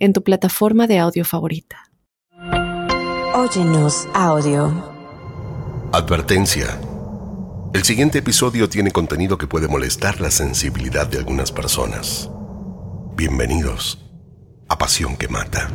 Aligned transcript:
en 0.00 0.14
tu 0.14 0.24
plataforma 0.24 0.86
de 0.86 0.98
audio 0.98 1.24
favorita. 1.24 1.76
Óyenos 3.34 4.08
audio. 4.14 4.72
Advertencia. 5.92 6.80
El 7.72 7.84
siguiente 7.84 8.18
episodio 8.18 8.68
tiene 8.68 8.90
contenido 8.90 9.38
que 9.38 9.46
puede 9.46 9.68
molestar 9.68 10.20
la 10.20 10.30
sensibilidad 10.30 11.06
de 11.06 11.18
algunas 11.18 11.52
personas. 11.52 12.28
Bienvenidos 13.14 13.98
a 14.68 14.78
Pasión 14.78 15.16
que 15.16 15.28
Mata. 15.28 15.70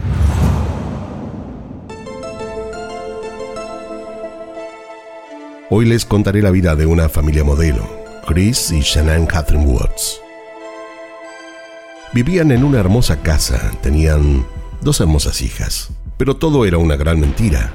Hoy 5.69 5.85
les 5.85 6.05
contaré 6.05 6.41
la 6.41 6.51
vida 6.51 6.75
de 6.75 6.85
una 6.85 7.09
familia 7.09 7.43
modelo, 7.43 7.87
Chris 8.27 8.71
y 8.71 8.81
Shannon 8.81 9.25
Catherine 9.25 9.65
Woods. 9.65 10.24
Vivían 12.15 12.51
en 12.51 12.63
una 12.63 12.79
hermosa 12.79 13.21
casa, 13.21 13.73
tenían 13.81 14.45
dos 14.79 15.01
hermosas 15.01 15.41
hijas, 15.41 15.89
pero 16.15 16.37
todo 16.37 16.63
era 16.63 16.77
una 16.77 16.95
gran 16.95 17.19
mentira. 17.19 17.73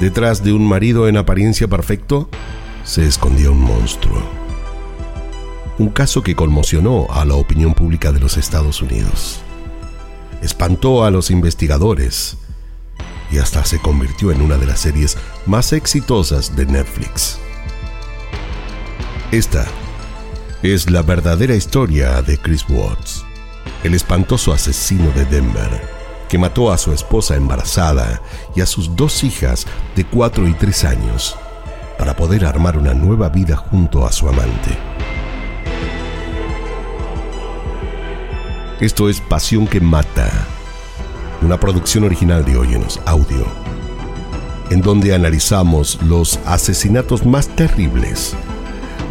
Detrás 0.00 0.42
de 0.42 0.52
un 0.52 0.66
marido 0.66 1.06
en 1.06 1.18
apariencia 1.18 1.68
perfecto 1.68 2.28
se 2.82 3.06
escondía 3.06 3.52
un 3.52 3.60
monstruo. 3.60 4.20
Un 5.78 5.90
caso 5.90 6.24
que 6.24 6.34
conmocionó 6.34 7.06
a 7.10 7.24
la 7.24 7.34
opinión 7.34 7.74
pública 7.74 8.10
de 8.10 8.18
los 8.18 8.36
Estados 8.36 8.82
Unidos. 8.82 9.40
Espantó 10.42 11.04
a 11.04 11.12
los 11.12 11.30
investigadores 11.30 12.38
y 13.30 13.38
hasta 13.38 13.64
se 13.64 13.78
convirtió 13.78 14.32
en 14.32 14.42
una 14.42 14.56
de 14.56 14.66
las 14.66 14.80
series 14.80 15.16
más 15.46 15.72
exitosas 15.72 16.56
de 16.56 16.66
Netflix. 16.66 17.38
Esta 19.30 19.64
es 20.62 20.90
la 20.90 21.02
verdadera 21.02 21.54
historia 21.54 22.22
de 22.22 22.38
Chris 22.38 22.64
Watts, 22.68 23.24
el 23.84 23.94
espantoso 23.94 24.52
asesino 24.52 25.10
de 25.12 25.24
Denver, 25.24 25.70
que 26.28 26.38
mató 26.38 26.72
a 26.72 26.78
su 26.78 26.92
esposa 26.92 27.36
embarazada 27.36 28.20
y 28.54 28.60
a 28.60 28.66
sus 28.66 28.94
dos 28.96 29.24
hijas 29.24 29.66
de 29.96 30.04
4 30.04 30.48
y 30.48 30.52
3 30.54 30.84
años 30.84 31.36
para 31.98 32.14
poder 32.16 32.44
armar 32.44 32.76
una 32.76 32.94
nueva 32.94 33.28
vida 33.28 33.56
junto 33.56 34.06
a 34.06 34.12
su 34.12 34.28
amante. 34.28 34.76
Esto 38.80 39.08
es 39.08 39.20
Pasión 39.20 39.66
que 39.66 39.80
Mata 39.80 40.30
una 41.42 41.58
producción 41.58 42.04
original 42.04 42.44
de 42.44 42.56
Oyenos 42.56 43.00
Audio, 43.06 43.46
en 44.70 44.80
donde 44.80 45.14
analizamos 45.14 46.00
los 46.02 46.38
asesinatos 46.44 47.24
más 47.24 47.48
terribles, 47.48 48.34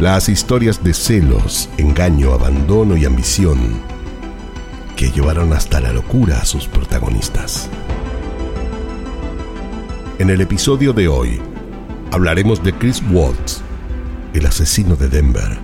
las 0.00 0.28
historias 0.28 0.82
de 0.84 0.94
celos, 0.94 1.68
engaño, 1.76 2.32
abandono 2.32 2.96
y 2.96 3.04
ambición 3.04 3.58
que 4.96 5.10
llevaron 5.10 5.52
hasta 5.52 5.80
la 5.80 5.92
locura 5.92 6.38
a 6.38 6.44
sus 6.44 6.66
protagonistas. 6.66 7.68
En 10.18 10.30
el 10.30 10.40
episodio 10.40 10.92
de 10.92 11.08
hoy 11.08 11.40
hablaremos 12.12 12.62
de 12.62 12.72
Chris 12.72 13.02
Watts, 13.10 13.62
el 14.34 14.46
asesino 14.46 14.96
de 14.96 15.08
Denver. 15.08 15.58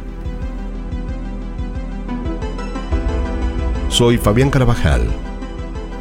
Soy 3.89 4.19
Fabián 4.19 4.51
Carabajal 4.51 5.09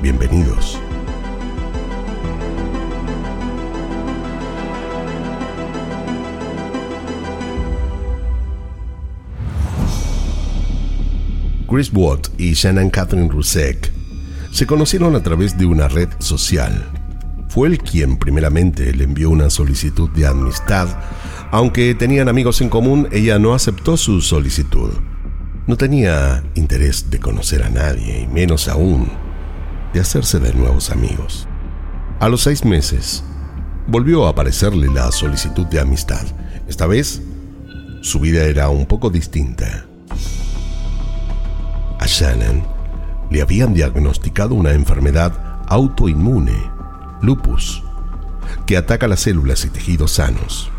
Bienvenidos. 0.03 0.82
Chris 11.73 11.89
Watt 11.91 12.27
y 12.37 12.53
Shannon 12.53 12.91
Catherine 12.91 13.29
Rusek 13.29 13.91
se 14.51 14.67
conocieron 14.67 15.15
a 15.15 15.23
través 15.23 15.57
de 15.57 15.65
una 15.65 15.87
red 15.87 16.07
social. 16.19 16.85
Fue 17.49 17.67
él 17.67 17.79
quien 17.79 18.17
primeramente 18.17 18.93
le 18.93 19.05
envió 19.05 19.31
una 19.31 19.49
solicitud 19.49 20.07
de 20.11 20.27
amistad. 20.27 20.87
Aunque 21.49 21.95
tenían 21.95 22.29
amigos 22.29 22.61
en 22.61 22.69
común, 22.69 23.09
ella 23.11 23.39
no 23.39 23.55
aceptó 23.55 23.97
su 23.97 24.21
solicitud. 24.21 24.91
No 25.65 25.75
tenía 25.75 26.43
interés 26.53 27.09
de 27.09 27.19
conocer 27.19 27.63
a 27.63 27.71
nadie, 27.71 28.21
y 28.21 28.27
menos 28.27 28.67
aún 28.67 29.09
de 29.95 29.99
hacerse 29.99 30.39
de 30.39 30.53
nuevos 30.53 30.91
amigos. 30.91 31.47
A 32.19 32.29
los 32.29 32.41
seis 32.41 32.63
meses, 32.63 33.23
volvió 33.87 34.27
a 34.27 34.29
aparecerle 34.29 34.93
la 34.93 35.11
solicitud 35.11 35.65
de 35.65 35.79
amistad. 35.79 36.27
Esta 36.67 36.85
vez, 36.85 37.23
su 38.03 38.19
vida 38.19 38.43
era 38.43 38.69
un 38.69 38.85
poco 38.85 39.09
distinta. 39.09 39.87
A 42.03 42.05
Shannon 42.05 42.61
le 43.31 43.41
habían 43.41 43.73
diagnosticado 43.73 44.55
una 44.55 44.73
enfermedad 44.73 45.63
autoinmune, 45.69 46.69
lupus, 47.21 47.81
que 48.65 48.75
ataca 48.75 49.07
las 49.07 49.21
células 49.21 49.63
y 49.63 49.69
tejidos 49.69 50.11
sanos. 50.11 50.69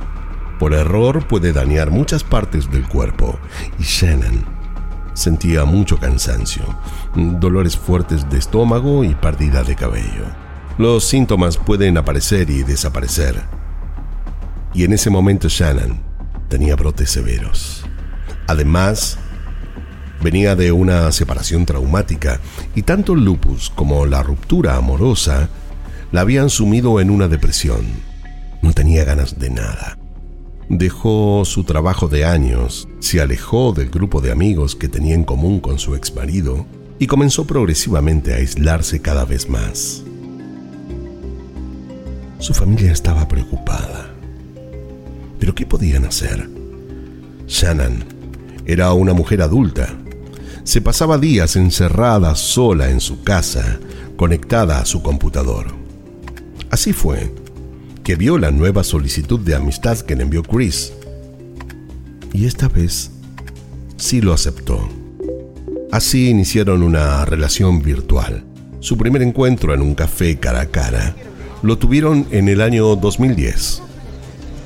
Por 0.59 0.75
error 0.75 1.27
puede 1.27 1.55
dañar 1.55 1.91
muchas 1.91 2.23
partes 2.23 2.71
del 2.71 2.87
cuerpo 2.87 3.39
y 3.79 3.85
Shannon 3.85 4.45
Sentía 5.15 5.65
mucho 5.65 5.99
cansancio, 5.99 6.65
dolores 7.15 7.79
fuertes 7.79 8.29
de 8.29 8.37
estómago 8.37 9.03
y 9.03 9.15
pérdida 9.15 9.63
de 9.63 9.77
cabello. 9.77 10.27
Los 10.77 11.05
síntomas 11.05 11.57
pueden 11.57 11.97
aparecer 11.97 12.51
y 12.51 12.65
desaparecer. 12.65 13.41
Y 14.75 14.85
en 14.85 14.93
ese 14.93 15.09
momento 15.09 15.49
Shannon 15.49 16.03
tenía 16.51 16.77
brotes 16.77 17.11
severos. 17.11 17.87
Además, 18.47 19.19
venía 20.25 20.57
de 20.57 20.73
una 20.73 21.13
separación 21.13 21.67
traumática 21.67 22.41
y 22.75 22.83
tanto 22.83 23.13
el 23.13 23.25
lupus 23.25 23.71
como 23.71 24.07
la 24.07 24.23
ruptura 24.23 24.75
amorosa 24.75 25.51
la 26.13 26.23
habían 26.23 26.49
sumido 26.49 26.99
en 26.99 27.11
una 27.11 27.29
depresión. 27.29 27.85
No 28.63 28.73
tenía 28.73 29.05
ganas 29.05 29.39
de 29.39 29.51
nada. 29.51 29.99
Dejó 30.71 31.45
su 31.45 31.65
trabajo 31.65 32.09
de 32.09 32.25
años, 32.25 32.89
se 33.01 33.21
alejó 33.21 33.73
del 33.73 33.91
grupo 33.91 34.23
de 34.23 34.33
amigos 34.33 34.75
que 34.75 34.89
tenía 34.89 35.15
en 35.15 35.25
común 35.25 35.61
con 35.61 35.79
su 35.79 35.95
ex 35.95 36.15
marido 36.15 36.65
y 36.99 37.07
comenzó 37.07 37.47
progresivamente 37.47 38.33
a 38.33 38.37
aislarse 38.37 39.03
cada 39.03 39.27
vez 39.27 39.51
más. 39.51 40.03
Su 42.39 42.55
familia 42.55 42.93
estaba 42.93 43.29
preocupada. 43.29 44.11
¿Pero 45.39 45.55
qué 45.55 45.67
podían 45.67 46.07
hacer? 46.07 46.49
Shannon 47.47 48.05
era 48.65 48.95
una 48.95 49.13
mujer 49.13 49.43
adulta. 49.43 49.95
Se 50.65 50.81
pasaba 50.81 51.19
días 51.19 51.57
encerrada 51.57 52.35
sola 52.35 52.89
en 52.89 52.99
su 52.99 53.23
casa, 53.23 53.79
conectada 54.17 54.79
a 54.79 54.87
su 54.87 55.03
computador. 55.03 55.67
Así 56.71 56.95
fue 56.95 57.35
que 58.03 58.17
vio 58.17 58.39
la 58.39 58.51
nueva 58.51 58.83
solicitud 58.83 59.39
de 59.41 59.55
amistad 59.55 59.99
que 59.99 60.17
le 60.17 60.23
envió 60.23 60.43
Chris. 60.43 60.95
Y 62.33 62.47
esta 62.47 62.69
vez 62.69 63.11
sí 63.99 64.23
lo 64.23 64.33
aceptó. 64.33 64.89
Así 65.93 66.31
iniciaron 66.31 66.83
una 66.83 67.27
relación 67.27 67.83
virtual. 67.83 68.43
Su 68.81 68.97
primer 68.97 69.21
encuentro 69.21 69.75
en 69.75 69.83
un 69.83 69.95
café 69.95 70.39
cara 70.39 70.63
a 70.63 70.67
cara 70.67 71.15
lo 71.63 71.77
tuvieron 71.77 72.27
en 72.31 72.49
el 72.49 72.63
año 72.63 72.97
2010. 72.97 73.83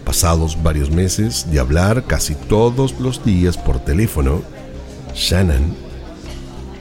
Pasados 0.05 0.63
varios 0.63 0.93
meses 0.93 1.51
de 1.51 1.59
hablar 1.59 2.05
casi 2.07 2.37
todos 2.37 3.01
los 3.01 3.25
días 3.25 3.59
por 3.59 3.81
teléfono, 3.81 4.43
Shannon 5.13 5.88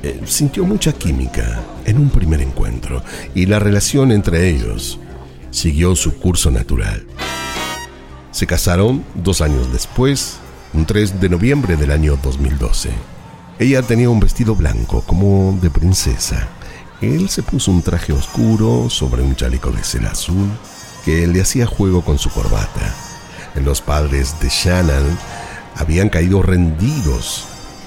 eh, 0.04 0.22
sintió 0.26 0.64
mucha 0.66 0.94
química 0.94 1.62
en 1.86 1.98
un 1.98 2.10
primer 2.10 2.42
encuentro 2.42 3.04
y 3.34 3.46
la 3.46 3.60
relación 3.60 4.12
entre 4.12 4.50
ellos 4.50 5.00
siguió 5.52 5.96
su 5.96 6.18
curso 6.20 6.52
natural. 6.52 7.06
Se 8.32 8.46
casaron 8.46 9.04
dos 9.16 9.42
años 9.42 9.72
después, 9.74 10.38
un 10.74 10.86
3 10.86 11.20
de 11.20 11.30
noviembre 11.30 11.76
del 11.76 11.92
año 11.92 12.20
2012. 12.22 12.92
Ella 13.58 13.82
tenía 13.82 14.10
un 14.10 14.20
vestido 14.20 14.56
blanco 14.56 15.02
como 15.02 15.58
de 15.60 15.72
princesa. 15.72 16.48
Él 17.02 17.30
se 17.30 17.42
puso 17.42 17.72
un 17.72 17.82
traje 17.82 18.14
oscuro 18.14 18.90
sobre 18.90 19.24
un 19.24 19.36
chaleco 19.36 19.72
de 19.72 19.84
seda 19.84 20.12
azul 20.12 20.50
que 21.04 21.26
le 21.26 21.42
hacía 21.42 21.66
juego 21.66 22.04
con 22.04 22.20
su 22.20 22.30
corbata. 22.30 22.94
Los 23.56 23.82
padres 23.82 24.36
de 24.40 24.50
Shannon 24.50 25.18
habían 25.76 26.10
caído 26.10 26.44
rendidos 26.44 27.46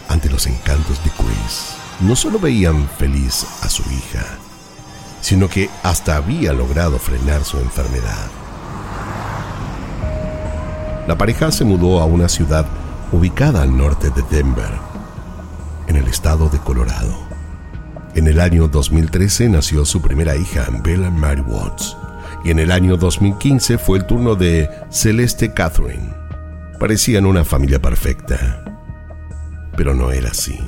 ante 0.09 0.29
los 0.29 0.47
encantos 0.49 1.03
de 1.05 1.11
Chris. 1.11 1.80
No 2.01 2.17
solo 2.17 2.39
veían 2.39 2.89
feliz 2.89 3.47
a 3.63 3.69
su 3.69 3.83
hija, 3.83 4.25
sino 5.21 5.49
que 5.49 5.69
hasta 5.83 6.17
había 6.17 6.55
logrado 6.55 6.99
frenar 6.99 7.45
su 7.45 7.59
enfermedad. 7.59 8.27
La 11.07 11.19
pareja 11.19 11.53
se 11.53 11.65
mudó 11.65 12.01
a 12.01 12.07
una 12.07 12.29
ciudad 12.29 12.65
ubicada 13.13 13.63
al 13.63 13.77
norte 13.77 14.09
de 14.11 14.23
Denver, 14.31 14.71
en 15.89 15.97
el 15.97 16.07
estado 16.07 16.49
de 16.49 16.59
Colorado. 16.59 17.15
En 18.15 18.29
el 18.29 18.41
año 18.41 18.69
2013 18.69 19.51
nació 19.51 19.85
su 19.85 20.01
primera 20.01 20.37
hija, 20.37 20.69
Bella 20.83 21.11
Mary 21.11 21.43
Watts, 21.43 21.99
y 22.45 22.51
en 22.51 22.61
el 22.61 22.73
año 22.73 22.97
2015 22.97 23.77
fue 23.77 23.99
el 23.99 24.07
turno 24.07 24.37
de 24.37 24.71
Celeste 24.89 25.53
Catherine. 25.53 26.15
Parecían 26.79 27.27
una 27.27 27.45
familia 27.45 27.83
perfecta, 27.83 28.65
pero 29.77 29.95
no 29.95 30.13
era 30.13 30.31
así. 30.31 30.59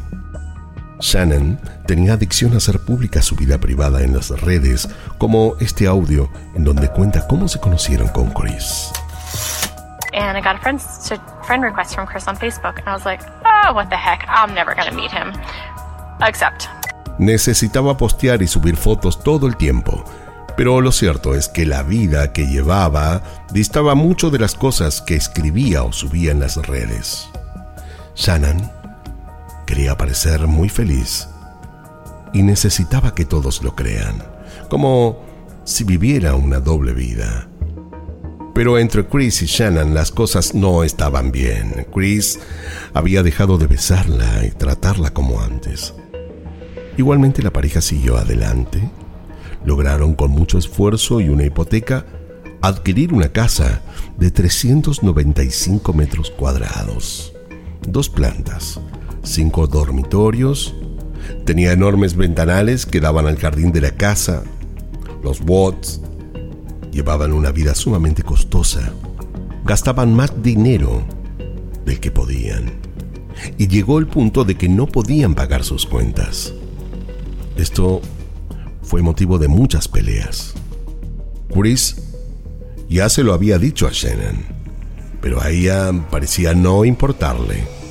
Shannon 1.02 1.58
tenía 1.86 2.14
adicción 2.14 2.54
a 2.54 2.58
hacer 2.58 2.78
pública 2.78 3.20
su 3.20 3.34
vida 3.34 3.58
privada 3.58 4.02
en 4.02 4.14
las 4.14 4.30
redes, 4.40 4.88
como 5.18 5.56
este 5.58 5.88
audio 5.88 6.30
en 6.54 6.62
donde 6.62 6.88
cuenta 6.88 7.26
cómo 7.26 7.48
se 7.48 7.58
conocieron 7.58 8.08
con 8.08 8.30
Chris. 8.30 8.90
And 10.14 10.38
I 10.38 10.40
got 10.40 10.56
a 10.56 10.60
friend, 10.60 10.80
friend 11.44 11.64
request 11.64 11.94
from 11.94 12.06
Chris 12.06 12.28
on 12.28 12.36
Facebook, 12.36 12.78
and 12.78 12.88
I 12.88 12.92
was 12.92 13.04
like, 13.04 13.22
oh, 13.44 13.74
what 13.74 13.88
the 13.88 13.96
heck, 13.96 14.24
I'm 14.28 14.54
never 14.54 14.74
gonna 14.74 14.92
meet 14.92 15.10
him. 15.10 15.32
Accept. 16.20 16.66
Necesitaba 17.18 17.96
postear 17.96 18.40
y 18.40 18.46
subir 18.46 18.76
fotos 18.76 19.24
todo 19.24 19.48
el 19.48 19.56
tiempo, 19.56 20.04
pero 20.56 20.80
lo 20.80 20.92
cierto 20.92 21.34
es 21.34 21.48
que 21.48 21.66
la 21.66 21.82
vida 21.82 22.32
que 22.32 22.46
llevaba 22.46 23.22
distaba 23.50 23.96
mucho 23.96 24.30
de 24.30 24.38
las 24.38 24.54
cosas 24.54 25.00
que 25.00 25.16
escribía 25.16 25.82
o 25.82 25.92
subía 25.92 26.30
en 26.30 26.40
las 26.40 26.56
redes. 26.56 27.28
Shannon 28.14 28.81
quería 29.72 29.96
parecer 29.96 30.46
muy 30.46 30.68
feliz 30.68 31.26
y 32.34 32.42
necesitaba 32.42 33.14
que 33.14 33.24
todos 33.24 33.62
lo 33.62 33.74
crean, 33.74 34.22
como 34.68 35.24
si 35.64 35.82
viviera 35.82 36.34
una 36.34 36.60
doble 36.60 36.92
vida. 36.92 37.48
Pero 38.54 38.76
entre 38.76 39.06
Chris 39.06 39.40
y 39.40 39.46
Shannon 39.46 39.94
las 39.94 40.10
cosas 40.10 40.54
no 40.54 40.84
estaban 40.84 41.32
bien. 41.32 41.86
Chris 41.90 42.38
había 42.92 43.22
dejado 43.22 43.56
de 43.56 43.66
besarla 43.66 44.44
y 44.44 44.50
tratarla 44.50 45.14
como 45.14 45.40
antes. 45.40 45.94
Igualmente 46.98 47.40
la 47.42 47.50
pareja 47.50 47.80
siguió 47.80 48.18
adelante 48.18 48.90
lograron 49.64 50.14
con 50.14 50.32
mucho 50.32 50.58
esfuerzo 50.58 51.22
y 51.22 51.30
una 51.30 51.44
hipoteca 51.44 52.04
adquirir 52.60 53.14
una 53.14 53.30
casa 53.30 53.80
de 54.18 54.30
395 54.30 55.94
metros 55.94 56.30
cuadrados, 56.30 57.32
dos 57.88 58.10
plantas, 58.10 58.78
cinco 59.22 59.66
dormitorios, 59.66 60.74
tenía 61.44 61.72
enormes 61.72 62.16
ventanales 62.16 62.86
que 62.86 63.00
daban 63.00 63.26
al 63.26 63.38
jardín 63.38 63.72
de 63.72 63.80
la 63.80 63.92
casa, 63.92 64.42
los 65.22 65.40
Watts 65.46 66.00
llevaban 66.90 67.32
una 67.32 67.52
vida 67.52 67.74
sumamente 67.74 68.22
costosa, 68.22 68.92
gastaban 69.64 70.14
más 70.14 70.42
dinero 70.42 71.02
del 71.84 72.00
que 72.00 72.10
podían 72.10 72.72
y 73.58 73.68
llegó 73.68 73.98
el 73.98 74.06
punto 74.06 74.44
de 74.44 74.56
que 74.56 74.68
no 74.68 74.86
podían 74.86 75.34
pagar 75.34 75.64
sus 75.64 75.86
cuentas. 75.86 76.52
Esto 77.56 78.00
fue 78.82 79.02
motivo 79.02 79.38
de 79.38 79.48
muchas 79.48 79.88
peleas. 79.88 80.54
Chris 81.52 81.96
ya 82.88 83.08
se 83.08 83.22
lo 83.22 83.32
había 83.32 83.58
dicho 83.58 83.86
a 83.86 83.90
Shannon, 83.92 84.44
pero 85.20 85.40
a 85.40 85.50
ella 85.50 85.92
parecía 86.10 86.54
no 86.54 86.84
importarle. 86.84 87.81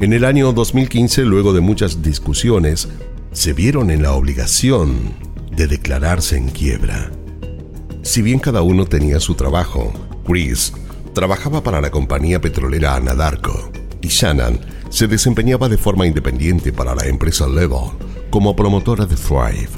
En 0.00 0.12
el 0.12 0.24
año 0.24 0.52
2015, 0.52 1.24
luego 1.24 1.52
de 1.52 1.60
muchas 1.60 2.02
discusiones, 2.02 2.88
se 3.32 3.52
vieron 3.52 3.90
en 3.90 4.02
la 4.02 4.12
obligación 4.12 4.96
de 5.50 5.66
declararse 5.66 6.36
en 6.36 6.50
quiebra. 6.50 7.10
Si 8.02 8.22
bien 8.22 8.38
cada 8.38 8.62
uno 8.62 8.86
tenía 8.86 9.18
su 9.18 9.34
trabajo, 9.34 9.92
Chris 10.24 10.72
trabajaba 11.14 11.64
para 11.64 11.80
la 11.80 11.90
compañía 11.90 12.40
petrolera 12.40 12.94
Anadarko 12.94 13.72
y 14.00 14.06
Shannon 14.06 14.60
se 14.88 15.08
desempeñaba 15.08 15.68
de 15.68 15.78
forma 15.78 16.06
independiente 16.06 16.72
para 16.72 16.94
la 16.94 17.06
empresa 17.06 17.48
Level 17.48 17.90
como 18.30 18.54
promotora 18.54 19.04
de 19.04 19.16
Thrive. 19.16 19.70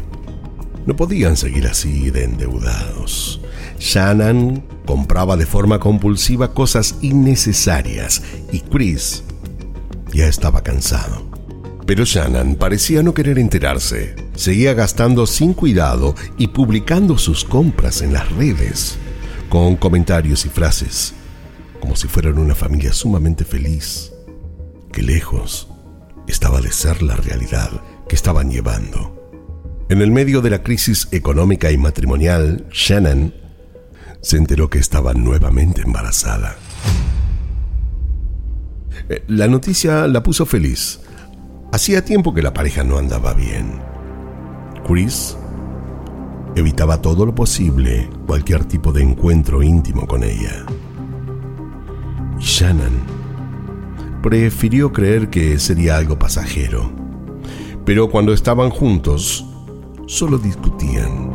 No 0.84 0.96
podían 0.96 1.38
seguir 1.38 1.66
así 1.66 2.10
de 2.10 2.24
endeudados. 2.24 3.40
Shannon 3.78 4.62
compraba 4.84 5.38
de 5.38 5.46
forma 5.46 5.80
compulsiva 5.80 6.52
cosas 6.52 6.96
innecesarias 7.00 8.22
y 8.52 8.60
Chris 8.60 9.24
ya 10.12 10.26
estaba 10.26 10.62
cansado. 10.62 11.30
Pero 11.86 12.04
Shannon 12.04 12.54
parecía 12.54 13.02
no 13.02 13.14
querer 13.14 13.38
enterarse. 13.38 14.14
Seguía 14.34 14.74
gastando 14.74 15.26
sin 15.26 15.54
cuidado 15.54 16.14
y 16.38 16.48
publicando 16.48 17.18
sus 17.18 17.44
compras 17.44 18.00
en 18.00 18.12
las 18.12 18.30
redes, 18.32 18.96
con 19.48 19.76
comentarios 19.76 20.46
y 20.46 20.48
frases, 20.48 21.14
como 21.80 21.96
si 21.96 22.06
fueran 22.06 22.38
una 22.38 22.54
familia 22.54 22.92
sumamente 22.92 23.44
feliz, 23.44 24.12
que 24.92 25.02
lejos 25.02 25.68
estaba 26.28 26.60
de 26.60 26.70
ser 26.70 27.02
la 27.02 27.16
realidad 27.16 27.70
que 28.08 28.14
estaban 28.14 28.50
llevando. 28.50 29.16
En 29.88 30.00
el 30.00 30.12
medio 30.12 30.40
de 30.40 30.50
la 30.50 30.62
crisis 30.62 31.08
económica 31.10 31.72
y 31.72 31.76
matrimonial, 31.76 32.66
Shannon 32.70 33.34
se 34.20 34.36
enteró 34.36 34.70
que 34.70 34.78
estaba 34.78 35.14
nuevamente 35.14 35.82
embarazada. 35.82 36.56
Eh, 39.10 39.22
la 39.28 39.46
noticia 39.48 40.06
la 40.06 40.22
puso 40.22 40.46
feliz. 40.46 41.00
Hacía 41.72 42.04
tiempo 42.04 42.32
que 42.32 42.40
la 42.40 42.54
pareja 42.54 42.82
no 42.82 42.96
andaba 42.96 43.34
bien. 43.34 43.82
Chris 44.86 45.36
evitaba 46.56 47.02
todo 47.02 47.26
lo 47.26 47.34
posible 47.34 48.08
cualquier 48.26 48.64
tipo 48.64 48.90
de 48.92 49.02
encuentro 49.02 49.62
íntimo 49.62 50.06
con 50.06 50.24
ella. 50.24 50.64
Shannon 52.38 53.20
prefirió 54.22 54.90
creer 54.92 55.28
que 55.28 55.58
sería 55.58 55.98
algo 55.98 56.18
pasajero 56.18 57.00
pero 57.90 58.08
cuando 58.08 58.32
estaban 58.32 58.70
juntos, 58.70 59.44
solo 60.06 60.38
discutían. 60.38 61.30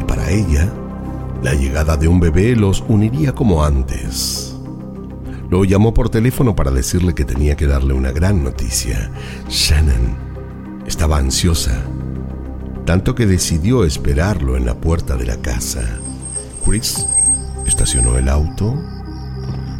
Y 0.00 0.04
para 0.04 0.28
ella, 0.30 0.68
la 1.44 1.54
llegada 1.54 1.96
de 1.96 2.08
un 2.08 2.18
bebé 2.18 2.56
los 2.56 2.82
uniría 2.88 3.32
como 3.32 3.62
antes. 3.62 4.57
Lo 5.50 5.64
llamó 5.64 5.94
por 5.94 6.10
teléfono 6.10 6.54
para 6.54 6.70
decirle 6.70 7.14
que 7.14 7.24
tenía 7.24 7.56
que 7.56 7.66
darle 7.66 7.94
una 7.94 8.12
gran 8.12 8.44
noticia. 8.44 9.10
Shannon 9.48 10.16
estaba 10.86 11.18
ansiosa, 11.18 11.82
tanto 12.84 13.14
que 13.14 13.26
decidió 13.26 13.84
esperarlo 13.84 14.56
en 14.56 14.66
la 14.66 14.74
puerta 14.74 15.16
de 15.16 15.24
la 15.24 15.36
casa. 15.38 16.00
Chris 16.64 17.06
estacionó 17.66 18.18
el 18.18 18.28
auto, 18.28 18.74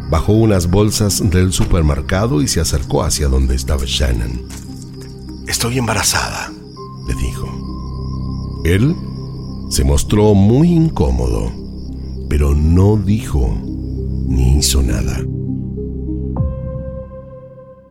bajó 0.09 0.33
unas 0.33 0.71
bolsas 0.71 1.21
del 1.29 1.53
supermercado 1.53 2.41
y 2.41 2.47
se 2.47 2.61
acercó 2.61 3.03
hacia 3.03 3.27
donde 3.27 3.55
estaba 3.55 3.83
Shannon. 3.85 4.41
Estoy 5.47 5.77
embarazada, 5.77 6.51
le 7.07 7.13
dijo. 7.15 8.61
Él 8.65 8.95
se 9.69 9.83
mostró 9.83 10.33
muy 10.33 10.71
incómodo, 10.71 11.51
pero 12.27 12.55
no 12.55 12.97
dijo 12.97 13.55
ni 14.27 14.57
hizo 14.57 14.81
nada. 14.81 15.23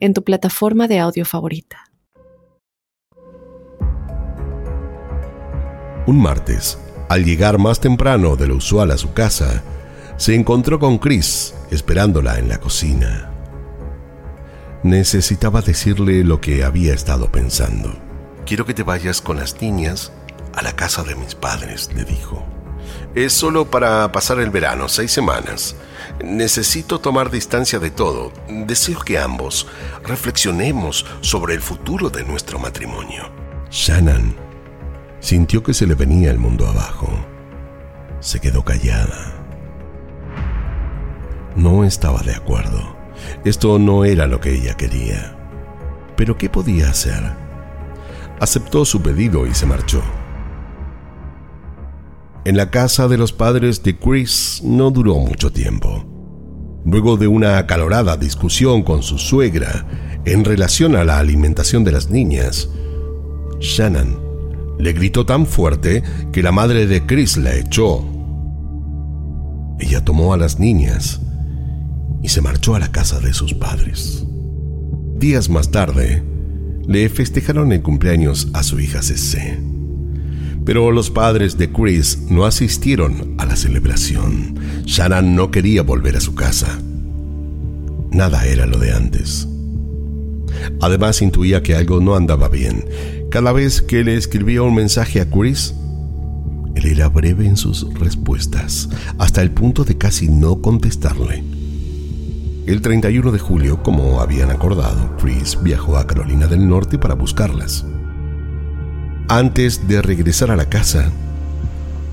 en 0.00 0.14
tu 0.14 0.24
plataforma 0.24 0.88
de 0.88 0.98
audio 0.98 1.24
favorita. 1.24 1.90
Un 6.06 6.20
martes, 6.20 6.78
al 7.08 7.24
llegar 7.24 7.58
más 7.58 7.78
temprano 7.78 8.34
de 8.34 8.48
lo 8.48 8.56
usual 8.56 8.90
a 8.90 8.96
su 8.96 9.12
casa, 9.12 9.62
se 10.16 10.34
encontró 10.34 10.78
con 10.78 10.98
Chris 10.98 11.54
esperándola 11.70 12.38
en 12.38 12.48
la 12.48 12.58
cocina. 12.58 13.30
Necesitaba 14.82 15.60
decirle 15.60 16.24
lo 16.24 16.40
que 16.40 16.64
había 16.64 16.94
estado 16.94 17.30
pensando. 17.30 17.94
Quiero 18.46 18.64
que 18.64 18.74
te 18.74 18.82
vayas 18.82 19.20
con 19.20 19.36
las 19.36 19.60
niñas 19.60 20.12
a 20.54 20.62
la 20.62 20.74
casa 20.74 21.04
de 21.04 21.14
mis 21.14 21.34
padres, 21.34 21.90
le 21.94 22.04
dijo. 22.04 22.44
Es 23.14 23.32
solo 23.32 23.70
para 23.70 24.10
pasar 24.12 24.38
el 24.40 24.50
verano, 24.50 24.88
seis 24.88 25.12
semanas. 25.12 25.76
Necesito 26.24 27.00
tomar 27.00 27.30
distancia 27.30 27.78
de 27.78 27.90
todo. 27.90 28.32
Deseo 28.48 29.00
que 29.00 29.18
ambos 29.18 29.66
reflexionemos 30.04 31.06
sobre 31.20 31.54
el 31.54 31.60
futuro 31.60 32.10
de 32.10 32.24
nuestro 32.24 32.58
matrimonio. 32.58 33.30
Shannon 33.70 34.36
sintió 35.20 35.62
que 35.62 35.74
se 35.74 35.86
le 35.86 35.94
venía 35.94 36.30
el 36.30 36.38
mundo 36.38 36.66
abajo. 36.66 37.08
Se 38.20 38.40
quedó 38.40 38.64
callada. 38.64 39.34
No 41.56 41.84
estaba 41.84 42.20
de 42.20 42.34
acuerdo. 42.34 42.96
Esto 43.44 43.78
no 43.78 44.04
era 44.04 44.26
lo 44.26 44.40
que 44.40 44.54
ella 44.54 44.76
quería. 44.76 45.36
Pero 46.16 46.36
¿qué 46.36 46.48
podía 46.48 46.90
hacer? 46.90 47.22
Aceptó 48.40 48.84
su 48.84 49.02
pedido 49.02 49.46
y 49.46 49.54
se 49.54 49.66
marchó. 49.66 50.02
En 52.42 52.56
la 52.56 52.70
casa 52.70 53.06
de 53.06 53.18
los 53.18 53.34
padres 53.34 53.82
de 53.82 53.98
Chris 53.98 54.62
no 54.64 54.90
duró 54.90 55.18
mucho 55.18 55.52
tiempo. 55.52 56.06
Luego 56.86 57.18
de 57.18 57.26
una 57.26 57.58
acalorada 57.58 58.16
discusión 58.16 58.82
con 58.82 59.02
su 59.02 59.18
suegra 59.18 59.86
en 60.24 60.46
relación 60.46 60.96
a 60.96 61.04
la 61.04 61.18
alimentación 61.18 61.84
de 61.84 61.92
las 61.92 62.08
niñas, 62.08 62.70
Shannon 63.60 64.18
le 64.78 64.94
gritó 64.94 65.26
tan 65.26 65.44
fuerte 65.44 66.02
que 66.32 66.42
la 66.42 66.50
madre 66.50 66.86
de 66.86 67.04
Chris 67.04 67.36
la 67.36 67.54
echó. 67.54 68.06
Ella 69.78 70.02
tomó 70.02 70.32
a 70.32 70.38
las 70.38 70.58
niñas 70.58 71.20
y 72.22 72.28
se 72.28 72.40
marchó 72.40 72.74
a 72.74 72.78
la 72.78 72.90
casa 72.90 73.20
de 73.20 73.34
sus 73.34 73.52
padres. 73.52 74.24
Días 75.18 75.50
más 75.50 75.70
tarde, 75.70 76.22
le 76.86 77.06
festejaron 77.10 77.72
el 77.72 77.82
cumpleaños 77.82 78.48
a 78.54 78.62
su 78.62 78.80
hija 78.80 79.02
Cece 79.02 79.69
pero 80.64 80.92
los 80.92 81.10
padres 81.10 81.56
de 81.58 81.70
Chris 81.70 82.18
no 82.28 82.44
asistieron 82.44 83.34
a 83.38 83.46
la 83.46 83.56
celebración. 83.56 84.54
Shannon 84.84 85.34
no 85.34 85.50
quería 85.50 85.82
volver 85.82 86.16
a 86.16 86.20
su 86.20 86.34
casa. 86.34 86.80
Nada 88.10 88.46
era 88.46 88.66
lo 88.66 88.78
de 88.78 88.92
antes. 88.92 89.48
Además 90.80 91.22
intuía 91.22 91.62
que 91.62 91.74
algo 91.74 92.00
no 92.00 92.14
andaba 92.14 92.48
bien. 92.48 92.84
Cada 93.30 93.52
vez 93.52 93.82
que 93.82 94.04
le 94.04 94.16
escribía 94.16 94.62
un 94.62 94.74
mensaje 94.74 95.20
a 95.20 95.30
Chris, 95.30 95.74
él 96.74 96.86
era 96.86 97.08
breve 97.08 97.46
en 97.46 97.56
sus 97.56 97.92
respuestas, 97.94 98.88
hasta 99.18 99.42
el 99.42 99.50
punto 99.50 99.84
de 99.84 99.96
casi 99.96 100.28
no 100.28 100.60
contestarle. 100.60 101.42
El 102.66 102.82
31 102.82 103.32
de 103.32 103.38
julio, 103.38 103.82
como 103.82 104.20
habían 104.20 104.50
acordado, 104.50 105.16
Chris 105.20 105.58
viajó 105.62 105.96
a 105.96 106.06
Carolina 106.06 106.46
del 106.46 106.68
Norte 106.68 106.98
para 106.98 107.14
buscarlas. 107.14 107.84
Antes 109.30 109.86
de 109.86 110.02
regresar 110.02 110.50
a 110.50 110.56
la 110.56 110.68
casa, 110.68 111.08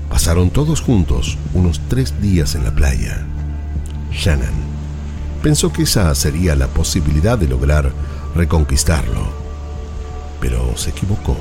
pasaron 0.08 0.50
todos 0.50 0.80
juntos 0.80 1.36
unos 1.52 1.80
tres 1.88 2.22
días 2.22 2.54
en 2.54 2.62
la 2.62 2.72
playa. 2.72 3.26
Shannon 4.12 4.54
pensó 5.42 5.72
que 5.72 5.82
esa 5.82 6.14
sería 6.14 6.54
la 6.54 6.68
posibilidad 6.68 7.36
de 7.36 7.48
lograr 7.48 7.90
reconquistarlo, 8.36 9.32
pero 10.40 10.76
se 10.76 10.90
equivocó. 10.90 11.36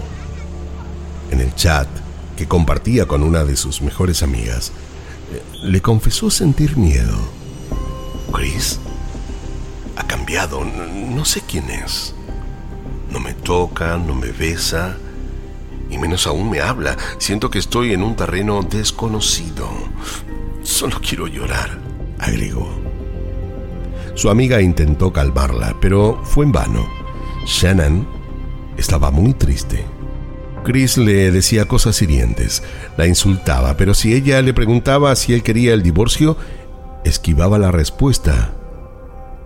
En 1.30 1.42
el 1.42 1.54
chat 1.54 1.88
que 2.36 2.48
compartía 2.48 3.06
con 3.06 3.22
una 3.22 3.46
de 3.46 3.56
sus 3.56 3.84
mejores 3.84 4.24
amigas, 4.24 4.72
eh, 5.32 5.44
le 5.62 5.80
confesó 5.80 6.32
sentir 6.32 6.76
miedo. 6.76 7.20
Chris 8.34 8.80
ha 9.96 10.08
cambiado, 10.08 10.66
no 10.66 11.24
sé 11.24 11.44
quién 11.48 11.70
es. 11.70 12.16
No 13.12 13.20
me 13.20 13.36
toca, 13.36 13.98
no 13.98 14.16
me 14.16 14.32
besa 14.32 14.98
y 15.90 15.98
menos 15.98 16.28
aún 16.28 16.50
me 16.50 16.60
habla. 16.60 16.98
Siento 17.18 17.50
que 17.50 17.60
estoy 17.60 17.94
en 17.94 18.04
un 18.04 18.16
terreno 18.16 18.62
desconocido. 18.64 19.70
Solo 20.64 20.98
quiero 21.02 21.28
llorar, 21.28 21.80
agregó. 22.20 22.70
Su 24.16 24.30
amiga 24.30 24.62
intentó 24.62 25.14
calmarla, 25.14 25.76
pero 25.80 26.22
fue 26.24 26.46
en 26.46 26.52
vano. 26.52 26.88
Shannon 27.46 28.08
estaba 28.78 29.12
muy 29.12 29.34
triste. 29.34 29.86
Chris 30.64 30.98
le 30.98 31.32
decía 31.32 31.66
cosas 31.66 32.02
hirientes, 32.02 32.62
la 32.98 33.08
insultaba, 33.08 33.78
pero 33.78 33.94
si 33.94 34.14
ella 34.14 34.42
le 34.42 34.54
preguntaba 34.54 35.16
si 35.16 35.34
él 35.34 35.44
quería 35.44 35.74
el 35.74 35.82
divorcio, 35.82 36.36
esquivaba 37.06 37.58
la 37.58 37.72
respuesta 37.72 38.54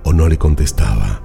o 0.04 0.14
no 0.14 0.28
le 0.28 0.38
contestaba. 0.38 1.22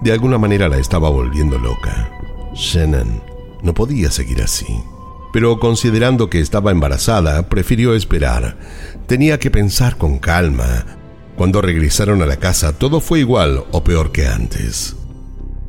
De 0.00 0.12
alguna 0.12 0.38
manera 0.38 0.68
la 0.68 0.78
estaba 0.78 1.08
volviendo 1.08 1.58
loca. 1.58 2.10
Shannon 2.54 3.27
no 3.62 3.74
podía 3.74 4.10
seguir 4.10 4.42
así. 4.42 4.66
Pero 5.32 5.60
considerando 5.60 6.30
que 6.30 6.40
estaba 6.40 6.70
embarazada, 6.70 7.48
prefirió 7.48 7.94
esperar. 7.94 8.58
Tenía 9.06 9.38
que 9.38 9.50
pensar 9.50 9.98
con 9.98 10.18
calma. 10.18 10.84
Cuando 11.36 11.60
regresaron 11.60 12.22
a 12.22 12.26
la 12.26 12.36
casa, 12.36 12.72
todo 12.72 13.00
fue 13.00 13.20
igual 13.20 13.64
o 13.70 13.84
peor 13.84 14.10
que 14.10 14.26
antes. 14.26 14.96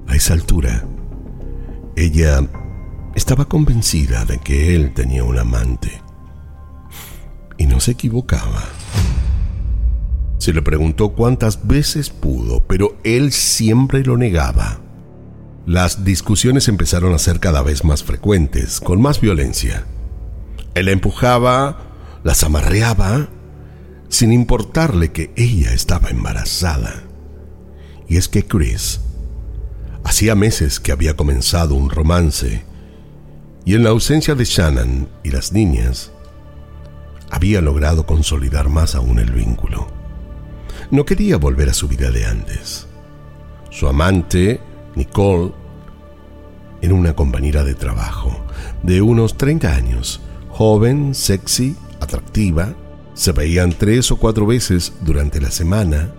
A 0.08 0.16
esa 0.16 0.34
altura, 0.34 0.86
ella 1.96 2.42
estaba 3.16 3.46
convencida 3.46 4.26
de 4.26 4.40
que 4.40 4.76
él 4.76 4.94
tenía 4.94 5.24
un 5.24 5.38
amante. 5.38 6.02
Y 7.58 7.66
no 7.68 7.80
se 7.80 7.92
equivocaba. 7.92 8.64
Se 10.38 10.54
le 10.54 10.62
preguntó 10.62 11.10
cuántas 11.10 11.68
veces 11.68 12.10
pudo, 12.10 12.66
pero 12.66 12.98
él 13.04 13.34
siempre 13.34 14.04
lo 14.04 14.18
negaba. 14.18 14.80
Las 15.70 16.04
discusiones 16.04 16.68
empezaron 16.68 17.14
a 17.14 17.20
ser 17.20 17.40
cada 17.40 17.62
vez 17.62 17.84
más 17.84 18.04
frecuentes, 18.04 18.80
con 18.80 19.00
más 19.00 19.22
violencia. 19.22 19.86
Él 20.74 20.88
la 20.88 20.94
empujaba, 20.94 21.78
las 22.24 22.44
amarreaba, 22.44 23.30
sin 24.08 24.34
importarle 24.34 25.12
que 25.12 25.32
ella 25.36 25.72
estaba 25.72 26.10
embarazada. 26.10 27.04
Y 28.08 28.18
es 28.18 28.28
que 28.28 28.48
Chris 28.48 29.02
hacía 30.04 30.34
meses 30.34 30.80
que 30.80 30.92
había 30.92 31.16
comenzado 31.16 31.76
un 31.76 31.92
romance, 31.92 32.66
y 33.64 33.76
en 33.76 33.84
la 33.84 33.92
ausencia 33.92 34.34
de 34.34 34.46
Shannon 34.46 35.08
y 35.24 35.30
las 35.30 35.54
niñas, 35.54 36.12
había 37.30 37.62
logrado 37.62 38.08
consolidar 38.08 38.70
más 38.70 38.96
aún 38.96 39.20
el 39.20 39.32
vínculo. 39.32 39.88
No 40.90 41.06
quería 41.06 41.38
volver 41.38 41.70
a 41.70 41.76
su 41.76 41.88
vida 41.88 42.10
de 42.10 42.26
antes. 42.26 42.88
Su 43.70 43.88
amante 43.88 44.62
Nicole 44.96 45.59
en 46.82 46.92
una 46.92 47.16
compañera 47.16 47.64
de 47.64 47.76
trabajo 47.76 48.46
de 48.84 49.02
unos 49.02 49.38
30 49.38 49.74
años, 49.74 50.22
joven, 50.50 51.14
sexy, 51.14 51.76
atractiva. 52.00 52.74
Se 53.14 53.32
veían 53.32 53.74
tres 53.74 54.12
o 54.12 54.18
cuatro 54.18 54.46
veces 54.46 54.94
durante 55.02 55.42
la 55.42 55.52
semana. 55.52 56.12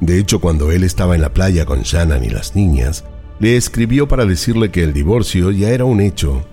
De 0.00 0.18
hecho, 0.18 0.40
cuando 0.40 0.70
él 0.70 0.84
estaba 0.84 1.14
en 1.14 1.22
la 1.22 1.32
playa 1.32 1.64
con 1.64 1.82
Shannon 1.82 2.24
y 2.24 2.28
las 2.28 2.54
niñas, 2.54 3.04
le 3.38 3.56
escribió 3.56 4.08
para 4.08 4.26
decirle 4.26 4.70
que 4.70 4.82
el 4.82 4.92
divorcio 4.92 5.50
ya 5.50 5.70
era 5.70 5.84
un 5.84 6.00
hecho 6.00 6.44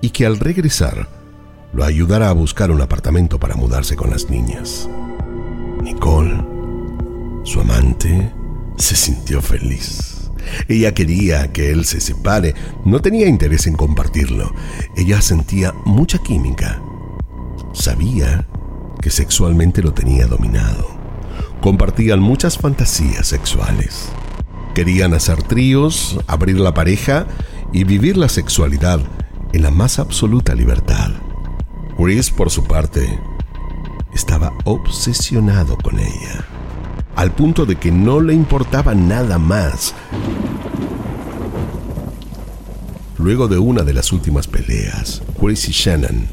y 0.00 0.10
que 0.10 0.26
al 0.26 0.38
regresar 0.38 1.08
lo 1.72 1.84
ayudara 1.84 2.30
a 2.30 2.32
buscar 2.32 2.70
un 2.70 2.80
apartamento 2.80 3.38
para 3.38 3.54
mudarse 3.54 3.94
con 3.94 4.10
las 4.10 4.28
niñas. 4.30 4.88
Nicole, 5.82 6.44
su 7.44 7.60
amante, 7.60 8.32
se 8.76 8.96
sintió 8.96 9.40
feliz. 9.40 10.17
Ella 10.68 10.94
quería 10.94 11.52
que 11.52 11.70
él 11.70 11.84
se 11.84 12.00
separe, 12.00 12.54
no 12.84 13.00
tenía 13.00 13.26
interés 13.28 13.66
en 13.66 13.74
compartirlo. 13.74 14.54
Ella 14.96 15.20
sentía 15.20 15.74
mucha 15.84 16.18
química. 16.18 16.82
Sabía 17.72 18.46
que 19.00 19.10
sexualmente 19.10 19.82
lo 19.82 19.92
tenía 19.92 20.26
dominado. 20.26 20.86
Compartían 21.60 22.20
muchas 22.20 22.58
fantasías 22.58 23.26
sexuales. 23.26 24.08
Querían 24.74 25.14
hacer 25.14 25.42
tríos, 25.42 26.18
abrir 26.26 26.58
la 26.58 26.74
pareja 26.74 27.26
y 27.72 27.84
vivir 27.84 28.16
la 28.16 28.28
sexualidad 28.28 29.00
en 29.52 29.62
la 29.62 29.70
más 29.70 29.98
absoluta 29.98 30.54
libertad. 30.54 31.10
Chris, 31.96 32.30
por 32.30 32.50
su 32.50 32.64
parte, 32.64 33.18
estaba 34.14 34.52
obsesionado 34.64 35.76
con 35.76 35.98
ella 35.98 36.47
al 37.18 37.32
punto 37.32 37.66
de 37.66 37.74
que 37.74 37.90
no 37.90 38.20
le 38.20 38.32
importaba 38.32 38.94
nada 38.94 39.38
más. 39.38 39.92
Luego 43.18 43.48
de 43.48 43.58
una 43.58 43.82
de 43.82 43.92
las 43.92 44.12
últimas 44.12 44.46
peleas, 44.46 45.20
Chris 45.36 45.68
y 45.68 45.72
Shannon 45.72 46.28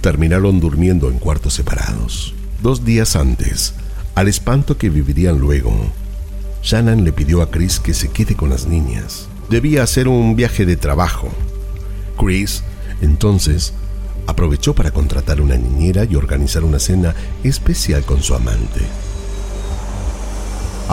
terminaron 0.00 0.58
durmiendo 0.58 1.08
en 1.08 1.20
cuartos 1.20 1.54
separados. 1.54 2.34
Dos 2.60 2.84
días 2.84 3.14
antes, 3.14 3.74
al 4.16 4.26
espanto 4.26 4.76
que 4.76 4.90
vivirían 4.90 5.38
luego, 5.38 5.72
Shannon 6.64 7.04
le 7.04 7.12
pidió 7.12 7.40
a 7.40 7.52
Chris 7.52 7.78
que 7.78 7.94
se 7.94 8.08
quede 8.10 8.34
con 8.34 8.50
las 8.50 8.66
niñas. 8.66 9.28
Debía 9.50 9.84
hacer 9.84 10.08
un 10.08 10.34
viaje 10.34 10.66
de 10.66 10.76
trabajo. 10.76 11.28
Chris, 12.18 12.64
entonces, 13.02 13.72
aprovechó 14.26 14.74
para 14.74 14.90
contratar 14.90 15.40
una 15.40 15.56
niñera 15.56 16.02
y 16.10 16.16
organizar 16.16 16.64
una 16.64 16.80
cena 16.80 17.14
especial 17.44 18.02
con 18.02 18.20
su 18.20 18.34
amante. 18.34 18.80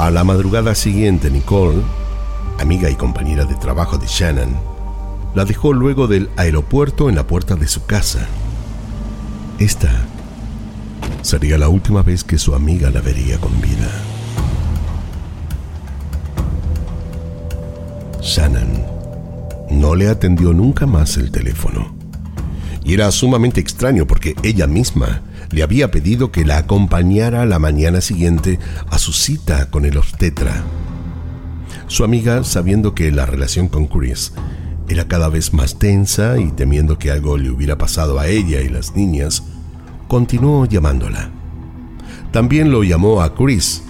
A 0.02 0.10
la 0.10 0.24
madrugada 0.24 0.74
siguiente, 0.74 1.30
Nicole, 1.30 1.84
amiga 2.60 2.90
y 2.90 2.96
compañera 2.96 3.46
de 3.46 3.54
trabajo 3.54 4.00
de 4.00 4.08
Shannon, 4.08 4.56
la 5.36 5.46
dejó 5.46 5.74
luego 5.74 6.08
del 6.08 6.28
aeropuerto 6.38 7.08
en 7.08 7.14
la 7.14 7.28
puerta 7.28 7.56
de 7.56 7.68
su 7.68 7.86
casa. 7.86 8.28
Esta 9.60 9.92
sería 11.22 11.60
la 11.60 11.70
última 11.70 12.02
vez 12.02 12.24
que 12.24 12.40
su 12.40 12.56
amiga 12.56 12.90
la 12.90 13.00
vería 13.00 13.40
con 13.40 13.52
vida. 13.62 13.92
Shannon 18.24 18.84
no 19.70 19.94
le 19.94 20.10
atendió 20.10 20.52
nunca 20.52 20.88
más 20.88 21.16
el 21.18 21.30
teléfono. 21.30 22.01
Y 22.84 22.94
era 22.94 23.12
sumamente 23.12 23.62
extraño 23.62 24.08
porque 24.08 24.36
ella 24.44 24.68
misma 24.68 25.22
le 25.52 25.64
había 25.64 25.92
pedido 25.92 26.32
que 26.32 26.46
la 26.46 26.58
acompañara 26.58 27.46
la 27.46 27.60
mañana 27.60 28.02
siguiente 28.02 28.60
a 28.90 28.98
su 28.98 29.14
cita 29.14 29.70
con 29.70 29.86
el 29.86 29.98
obstetra. 29.98 30.64
Su 31.88 32.04
amiga, 32.04 32.44
sabiendo 32.44 32.96
que 32.96 33.12
la 33.12 33.26
relación 33.26 33.68
con 33.68 33.88
Chris 33.88 34.34
era 34.88 35.08
cada 35.08 35.30
vez 35.30 35.54
más 35.54 35.78
tensa 35.78 36.38
y 36.40 36.52
temiendo 36.52 36.98
que 36.98 37.12
algo 37.12 37.38
le 37.38 37.50
hubiera 37.50 37.78
pasado 37.78 38.20
a 38.20 38.28
ella 38.28 38.62
y 38.62 38.70
las 38.70 38.96
niñas, 38.96 39.44
continuó 40.08 40.66
llamándola. 40.66 41.30
También 42.32 42.72
lo 42.72 42.84
llamó 42.84 43.22
a 43.22 43.36
Chris 43.36 43.84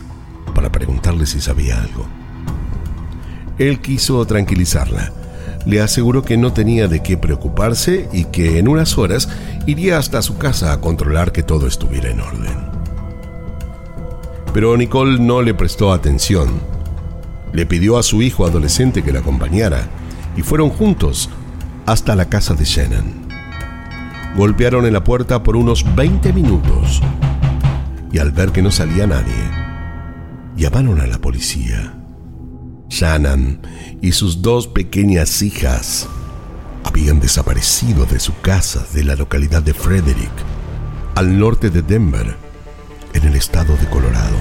para 0.53 0.71
preguntarle 0.71 1.25
si 1.25 1.39
sabía 1.39 1.81
algo. 1.81 2.05
Él 3.57 3.79
quiso 3.79 4.25
tranquilizarla. 4.25 5.13
Le 5.65 5.81
aseguró 5.81 6.23
que 6.23 6.37
no 6.37 6.53
tenía 6.53 6.87
de 6.87 7.03
qué 7.03 7.17
preocuparse 7.17 8.09
y 8.11 8.25
que 8.25 8.57
en 8.57 8.67
unas 8.67 8.97
horas 8.97 9.29
iría 9.67 9.97
hasta 9.97 10.21
su 10.21 10.37
casa 10.37 10.73
a 10.73 10.81
controlar 10.81 11.31
que 11.31 11.43
todo 11.43 11.67
estuviera 11.67 12.09
en 12.09 12.19
orden. 12.19 12.57
Pero 14.53 14.75
Nicole 14.75 15.19
no 15.19 15.41
le 15.41 15.53
prestó 15.53 15.93
atención. 15.93 16.49
Le 17.53 17.65
pidió 17.65 17.97
a 17.97 18.03
su 18.03 18.21
hijo 18.21 18.45
adolescente 18.45 19.03
que 19.03 19.13
la 19.13 19.19
acompañara 19.19 19.87
y 20.35 20.41
fueron 20.41 20.69
juntos 20.69 21.29
hasta 21.85 22.15
la 22.15 22.25
casa 22.25 22.53
de 22.53 22.65
Shannon. 22.65 23.27
Golpearon 24.35 24.85
en 24.85 24.93
la 24.93 25.03
puerta 25.03 25.43
por 25.43 25.55
unos 25.55 25.85
20 25.95 26.33
minutos 26.33 27.01
y 28.11 28.19
al 28.19 28.31
ver 28.31 28.51
que 28.51 28.61
no 28.61 28.71
salía 28.71 29.07
nadie, 29.07 29.33
llamaron 30.55 30.99
a 30.99 31.07
la 31.07 31.17
policía. 31.17 32.00
Shannon 32.91 33.61
y 34.01 34.11
sus 34.11 34.41
dos 34.41 34.67
pequeñas 34.67 35.41
hijas 35.41 36.07
habían 36.83 37.21
desaparecido 37.21 38.05
de 38.05 38.19
su 38.19 38.37
casa 38.41 38.85
de 38.93 39.05
la 39.05 39.15
localidad 39.15 39.63
de 39.63 39.73
Frederick, 39.73 40.31
al 41.15 41.39
norte 41.39 41.69
de 41.69 41.81
Denver, 41.81 42.35
en 43.13 43.23
el 43.23 43.35
estado 43.35 43.77
de 43.77 43.87
Colorado. 43.87 44.35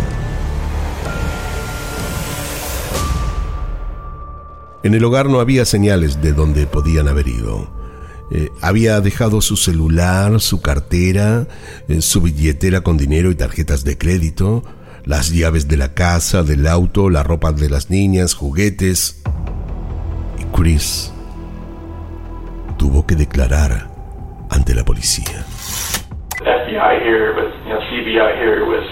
En 4.83 4.95
el 4.95 5.05
hogar 5.05 5.29
no 5.29 5.39
había 5.39 5.65
señales 5.65 6.21
de 6.21 6.33
dónde 6.33 6.67
podían 6.67 7.07
haber 7.07 7.29
ido. 7.29 7.71
Eh, 8.33 8.51
había 8.61 9.01
dejado 9.01 9.43
su 9.43 9.57
celular, 9.57 10.41
su 10.41 10.61
cartera, 10.61 11.47
eh, 11.87 12.01
su 12.01 12.21
billetera 12.21 12.81
con 12.81 12.97
dinero 12.97 13.31
y 13.31 13.37
tarjetas 13.37 13.85
de 13.85 13.97
crédito, 13.97 14.65
las 15.05 15.31
llaves 15.31 15.69
de 15.69 15.77
la 15.77 15.95
casa, 15.95 16.43
del 16.43 16.67
auto, 16.67 17.11
la 17.11 17.23
ropa 17.23 17.53
de 17.53 17.69
las 17.69 17.91
niñas, 17.91 18.35
juguetes. 18.35 19.23
Y 20.39 20.45
Chris 20.57 21.13
tuvo 22.79 23.07
que 23.07 23.15
declarar 23.15 23.89
ante 24.51 24.75
la 24.75 24.85
policía. 24.85 25.45
FBI 26.41 27.03
here, 27.03 27.35
but 27.35 27.53
you 27.65 27.71
know, 27.71 27.81
CBI 27.91 28.39
here 28.39 28.65
with 28.65 28.87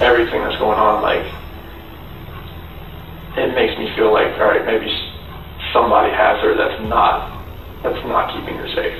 everything 0.00 0.40
that's 0.42 0.58
going 0.58 0.78
on, 0.78 1.02
like 1.02 1.24
it 3.36 3.54
makes 3.54 3.76
me 3.78 3.88
feel 3.96 4.12
like, 4.12 4.32
all 4.38 4.48
right, 4.48 4.64
maybe 4.66 4.86
somebody 5.72 6.12
has 6.12 6.40
her 6.42 6.54
that's 6.56 6.80
not 6.88 7.32
that's 7.82 8.04
not 8.06 8.32
keeping 8.34 8.56
her 8.58 8.68
safe. 8.74 8.98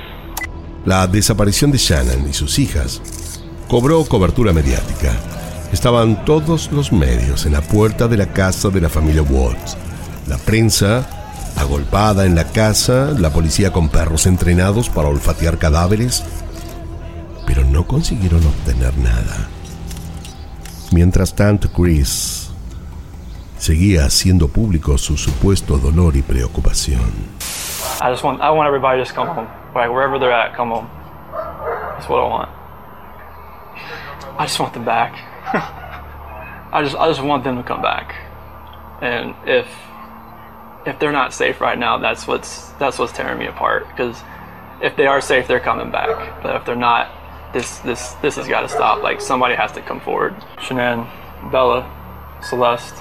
La 0.85 1.07
desaparición 1.07 1.71
de 1.71 1.77
Shannon 1.77 2.27
y 2.27 2.33
sus 2.33 2.59
hijas 2.59 3.41
cobró 3.67 4.03
cobertura 4.05 4.53
mediática. 4.53 5.34
Estaban 5.75 6.23
todos 6.23 6.71
los 6.71 6.93
medios 6.93 7.45
en 7.45 7.51
la 7.51 7.59
puerta 7.59 8.07
de 8.07 8.15
la 8.15 8.27
casa 8.27 8.69
de 8.69 8.79
la 8.79 8.87
familia 8.87 9.21
Watts. 9.23 9.75
La 10.25 10.37
prensa 10.37 11.05
agolpada 11.57 12.25
en 12.25 12.33
la 12.33 12.45
casa, 12.45 13.11
la 13.19 13.29
policía 13.29 13.73
con 13.73 13.89
perros 13.89 14.25
entrenados 14.25 14.87
para 14.89 15.09
olfatear 15.09 15.57
cadáveres, 15.57 16.23
pero 17.45 17.65
no 17.65 17.85
consiguieron 17.85 18.39
obtener 18.47 18.97
nada. 18.97 19.49
Mientras 20.93 21.35
tanto, 21.35 21.69
Chris 21.69 22.51
seguía 23.57 24.05
haciendo 24.05 24.47
público 24.47 24.97
su 24.97 25.17
supuesto 25.17 25.77
dolor 25.77 26.15
y 26.15 26.21
preocupación. 26.21 27.01
I 28.01 28.11
just 28.11 28.23
want, 28.23 28.39
I 28.41 28.49
want 28.49 28.69
everybody 28.69 29.03
to 29.03 29.13
come 29.13 29.27
home. 29.27 29.49
Like 29.75 29.89
wherever 29.89 30.17
they're 30.17 30.31
at, 30.31 30.55
come 30.55 30.71
home. 30.71 30.87
That's 31.97 32.07
what 32.07 32.23
I 32.23 32.29
want. 32.29 32.49
I 34.39 34.45
just 34.45 34.57
want 34.57 34.73
them 34.73 34.85
back. 34.85 35.34
I 35.57 36.81
just, 36.83 36.95
I 36.95 37.07
just 37.07 37.21
want 37.21 37.43
them 37.43 37.57
to 37.57 37.63
come 37.63 37.81
back. 37.81 38.15
And 39.01 39.35
if 39.45 39.67
if 40.85 40.99
they're 40.99 41.11
not 41.11 41.33
safe 41.33 41.61
right 41.61 41.77
now, 41.77 41.97
that's 41.97 42.27
what's 42.27 42.69
that's 42.73 42.99
what's 42.99 43.11
tearing 43.13 43.39
me 43.39 43.47
apart. 43.47 43.87
Because 43.87 44.21
if 44.81 44.95
they 44.95 45.07
are 45.07 45.21
safe, 45.21 45.47
they're 45.47 45.59
coming 45.59 45.91
back. 45.91 46.43
But 46.43 46.55
if 46.55 46.65
they're 46.65 46.75
not, 46.75 47.11
this 47.53 47.79
this 47.79 48.13
this 48.21 48.35
has 48.35 48.47
got 48.47 48.61
to 48.61 48.69
stop. 48.69 49.01
Like 49.01 49.21
somebody 49.21 49.55
has 49.55 49.71
to 49.73 49.81
come 49.81 49.99
forward. 49.99 50.33
Shanann, 50.57 51.09
Bella, 51.51 51.89
Celeste, 52.41 52.95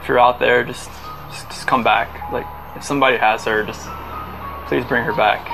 if 0.00 0.08
you're 0.08 0.18
out 0.18 0.38
there, 0.38 0.64
just, 0.64 0.90
just 1.30 1.48
just 1.48 1.66
come 1.66 1.84
back. 1.84 2.32
Like 2.32 2.46
if 2.76 2.82
somebody 2.82 3.16
has 3.16 3.44
her, 3.44 3.64
just 3.64 3.86
please 4.68 4.84
bring 4.84 5.04
her 5.04 5.14
back. 5.14 5.46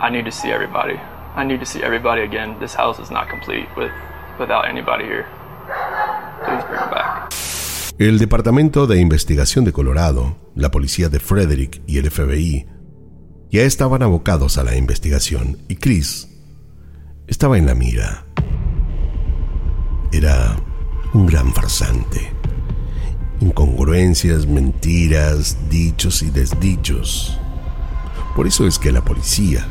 I 0.00 0.10
need 0.10 0.24
to 0.24 0.32
see 0.32 0.50
everybody. 0.50 1.00
I 1.34 1.44
need 1.44 1.60
to 1.60 1.66
see 1.66 1.82
everybody 1.82 2.22
again. 2.22 2.58
This 2.60 2.74
house 2.74 2.98
is 2.98 3.10
not 3.10 3.28
complete 3.28 3.68
with 3.76 3.92
without 4.38 4.68
anybody 4.68 5.04
here. 5.04 5.28
El 7.98 8.18
Departamento 8.18 8.86
de 8.86 9.00
Investigación 9.00 9.64
de 9.64 9.72
Colorado, 9.72 10.36
la 10.56 10.70
policía 10.70 11.08
de 11.08 11.20
Frederick 11.20 11.80
y 11.86 11.98
el 11.98 12.10
FBI 12.10 12.66
ya 13.52 13.62
estaban 13.62 14.02
abocados 14.02 14.58
a 14.58 14.64
la 14.64 14.76
investigación 14.76 15.58
y 15.68 15.76
Chris 15.76 16.28
estaba 17.28 17.56
en 17.56 17.66
la 17.66 17.74
mira. 17.74 18.26
Era 20.10 20.56
un 21.12 21.26
gran 21.26 21.54
farsante. 21.54 22.32
Incongruencias, 23.40 24.46
mentiras, 24.46 25.56
dichos 25.70 26.22
y 26.22 26.30
desdichos. 26.30 27.38
Por 28.34 28.48
eso 28.48 28.66
es 28.66 28.78
que 28.78 28.90
la 28.90 29.04
policía 29.04 29.66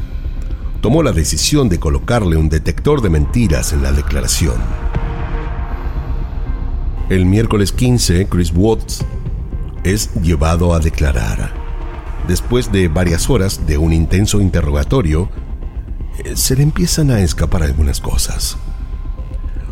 tomó 0.82 1.04
la 1.04 1.12
decisión 1.12 1.68
de 1.68 1.80
colocarle 1.80 2.38
un 2.38 2.50
detector 2.50 3.02
de 3.02 3.10
mentiras 3.10 3.74
en 3.74 3.84
la 3.84 3.92
declaración. 3.92 4.56
El 7.10 7.26
miércoles 7.26 7.74
15, 7.74 8.28
Chris 8.28 8.54
Watts 8.56 9.04
es 9.84 10.10
llevado 10.22 10.74
a 10.74 10.80
declarar. 10.80 11.54
Después 12.30 12.72
de 12.72 12.88
varias 12.88 13.30
horas 13.30 13.68
de 13.68 13.78
un 13.78 13.92
intenso 13.92 14.40
interrogatorio, 14.40 15.30
eh, 16.24 16.38
se 16.38 16.56
le 16.56 16.64
empiezan 16.64 17.12
a 17.12 17.20
escapar 17.20 17.62
algunas 17.62 18.00
cosas. 18.00 18.58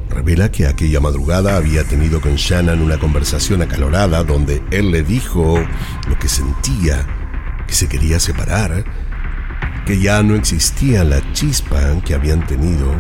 Revela 0.10 0.52
que 0.52 0.68
aquella 0.68 1.00
madrugada 1.00 1.56
había 1.56 1.86
tenido 1.86 2.20
con 2.20 2.36
Shannon 2.36 2.82
una 2.82 3.00
conversación 3.00 3.62
acalorada 3.62 4.26
donde 4.26 4.62
él 4.70 4.92
le 4.92 5.02
dijo 5.02 5.58
lo 6.10 6.20
que 6.20 6.28
sentía, 6.28 7.08
que 7.66 7.74
se 7.74 7.88
quería 7.88 8.20
separar, 8.20 8.84
que 9.86 10.00
ya 10.00 10.22
no 10.22 10.36
existía 10.36 11.06
la 11.06 11.32
chispa 11.32 11.80
que 12.06 12.14
habían 12.14 12.46
tenido 12.46 12.94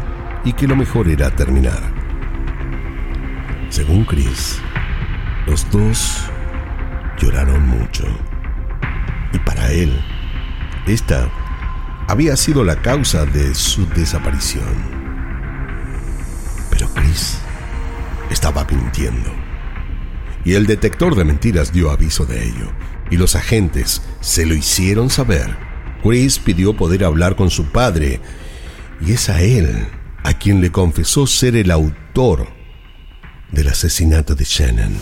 y 0.45 0.53
que 0.53 0.67
lo 0.67 0.77
mejor 0.77 1.09
era 1.09 1.35
terminar. 1.35 2.00
Según 3.71 4.03
Chris, 4.03 4.59
los 5.47 5.65
dos 5.71 6.23
lloraron 7.17 7.65
mucho. 7.69 8.03
Y 9.31 9.39
para 9.39 9.71
él, 9.71 9.97
esta 10.87 11.31
había 12.09 12.35
sido 12.35 12.65
la 12.65 12.81
causa 12.81 13.25
de 13.25 13.55
su 13.55 13.87
desaparición. 13.87 14.67
Pero 16.69 16.89
Chris 16.93 17.37
estaba 18.29 18.67
mintiendo. 18.69 19.31
Y 20.43 20.55
el 20.55 20.65
detector 20.65 21.15
de 21.15 21.23
mentiras 21.23 21.71
dio 21.71 21.91
aviso 21.91 22.25
de 22.25 22.43
ello. 22.43 22.73
Y 23.09 23.15
los 23.15 23.37
agentes 23.37 24.01
se 24.19 24.45
lo 24.45 24.53
hicieron 24.53 25.09
saber. 25.09 25.49
Chris 26.03 26.39
pidió 26.39 26.75
poder 26.75 27.05
hablar 27.05 27.37
con 27.37 27.49
su 27.49 27.67
padre. 27.67 28.19
Y 28.99 29.13
es 29.13 29.29
a 29.29 29.41
él 29.41 29.87
a 30.25 30.33
quien 30.33 30.59
le 30.59 30.73
confesó 30.73 31.25
ser 31.25 31.55
el 31.55 31.71
autor 31.71 32.59
del 33.51 33.67
asesinato 33.67 34.35
de 34.35 34.45
Shannon. 34.45 34.93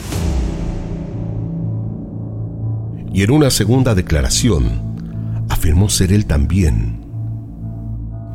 Y 3.14 3.24
en 3.24 3.32
una 3.32 3.50
segunda 3.50 3.96
declaración 3.96 5.46
afirmó 5.50 5.90
ser 5.90 6.14
él 6.14 6.26
también 6.26 7.06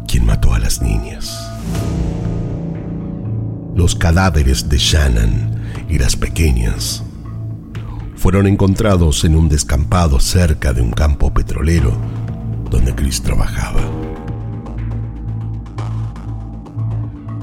quien 0.06 0.26
mató 0.26 0.54
a 0.54 0.58
las 0.58 0.82
niñas. 0.82 1.50
Los 3.74 3.94
cadáveres 3.94 4.68
de 4.68 4.78
Shannon 4.78 5.54
y 5.88 5.98
las 5.98 6.16
pequeñas 6.16 7.02
fueron 8.16 8.46
encontrados 8.46 9.24
en 9.24 9.36
un 9.36 9.48
descampado 9.48 10.20
cerca 10.20 10.72
de 10.72 10.80
un 10.80 10.92
campo 10.92 11.34
petrolero 11.34 11.92
donde 12.70 12.94
Chris 12.94 13.22
trabajaba. 13.22 13.80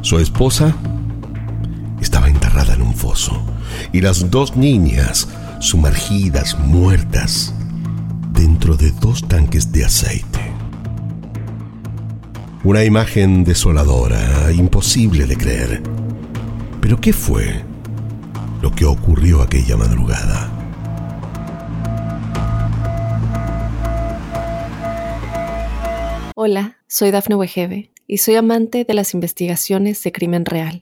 Su 0.02 0.18
esposa 0.18 0.74
foso 2.94 3.42
y 3.92 4.02
las 4.02 4.30
dos 4.30 4.56
niñas 4.56 5.28
sumergidas, 5.60 6.58
muertas, 6.60 7.54
dentro 8.32 8.76
de 8.76 8.92
dos 8.92 9.28
tanques 9.28 9.72
de 9.72 9.86
aceite. 9.86 10.40
Una 12.64 12.84
imagen 12.84 13.44
desoladora, 13.44 14.52
imposible 14.52 15.26
de 15.26 15.36
creer. 15.36 15.82
Pero 16.80 17.00
¿qué 17.00 17.14
fue 17.14 17.64
lo 18.62 18.72
que 18.72 18.86
ocurrió 18.86 19.42
aquella 19.42 19.78
madrugada? 19.78 20.50
Hola, 26.36 26.78
soy 26.88 27.12
Dafne 27.12 27.36
Wegebe 27.36 27.92
y 28.08 28.18
soy 28.18 28.36
amante 28.36 28.84
de 28.84 28.94
las 28.94 29.14
investigaciones 29.14 30.02
de 30.04 30.12
crimen 30.12 30.46
real. 30.46 30.82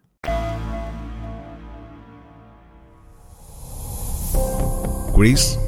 Chris 5.21 5.59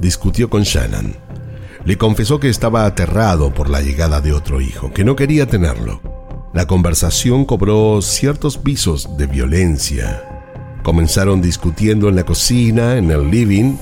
discutió 0.00 0.50
con 0.50 0.64
Shannon. 0.64 1.16
Le 1.86 1.96
confesó 1.96 2.38
que 2.38 2.50
estaba 2.50 2.84
aterrado 2.84 3.54
por 3.54 3.70
la 3.70 3.80
llegada 3.80 4.20
de 4.20 4.34
otro 4.34 4.60
hijo, 4.60 4.92
que 4.92 5.02
no 5.02 5.16
quería 5.16 5.46
tenerlo. 5.46 6.02
La 6.52 6.66
conversación 6.66 7.46
cobró 7.46 8.02
ciertos 8.02 8.62
visos 8.62 9.16
de 9.16 9.26
violencia. 9.26 10.44
Comenzaron 10.82 11.40
discutiendo 11.40 12.10
en 12.10 12.16
la 12.16 12.24
cocina, 12.24 12.98
en 12.98 13.10
el 13.10 13.30
living, 13.30 13.76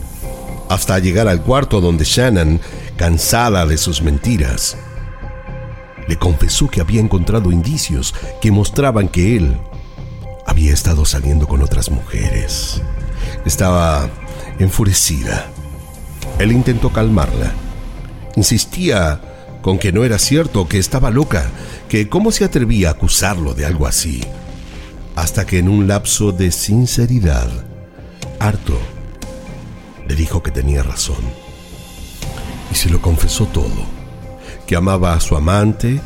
hasta 0.69 1.01
llegar 1.01 1.27
al 1.27 1.43
cuarto 1.43 1.81
donde 1.81 2.05
Shannon, 2.05 2.61
cansada 2.95 3.67
de 3.67 3.79
sus 3.79 4.03
mentiras, 4.03 4.77
le 6.07 6.17
confesó 6.21 6.69
que 6.69 6.83
había 6.83 7.01
encontrado 7.01 7.51
indicios 7.51 8.15
que 8.41 8.53
mostraban 8.53 9.09
que 9.09 9.37
él 9.37 9.57
había 10.47 10.73
estado 10.73 11.05
saliendo 11.05 11.49
con 11.49 11.63
otras 11.63 11.91
mujeres. 11.91 12.81
Estaba 13.45 14.09
enfurecida. 14.61 15.47
Él 16.39 16.53
intentó 16.53 16.93
calmarla. 16.93 17.53
Insistía 18.37 19.21
con 19.63 19.79
que 19.79 19.93
no 19.93 20.05
era 20.05 20.19
cierto, 20.19 20.69
que 20.69 20.79
estaba 20.79 21.11
loca, 21.11 21.51
que 21.89 22.09
cómo 22.09 22.31
se 22.33 22.45
atrevía 22.45 22.89
a 22.89 22.93
acusarlo 22.93 23.55
de 23.55 23.67
algo 23.67 23.87
así. 23.87 24.23
Hasta 25.17 25.45
que 25.45 25.59
en 25.59 25.69
un 25.69 25.89
lapso 25.89 26.33
de 26.33 26.51
sinceridad, 26.51 27.51
harto, 28.39 28.79
le 30.07 30.15
dijo 30.15 30.43
que 30.43 30.51
tenía 30.51 30.83
razón. 30.83 31.23
Y 32.73 32.75
se 32.75 32.89
lo 32.89 33.03
confesó 33.03 33.47
todo, 33.47 33.85
que 34.67 34.77
amaba 34.77 35.15
a 35.15 35.21
su 35.21 35.37
amante 35.37 36.01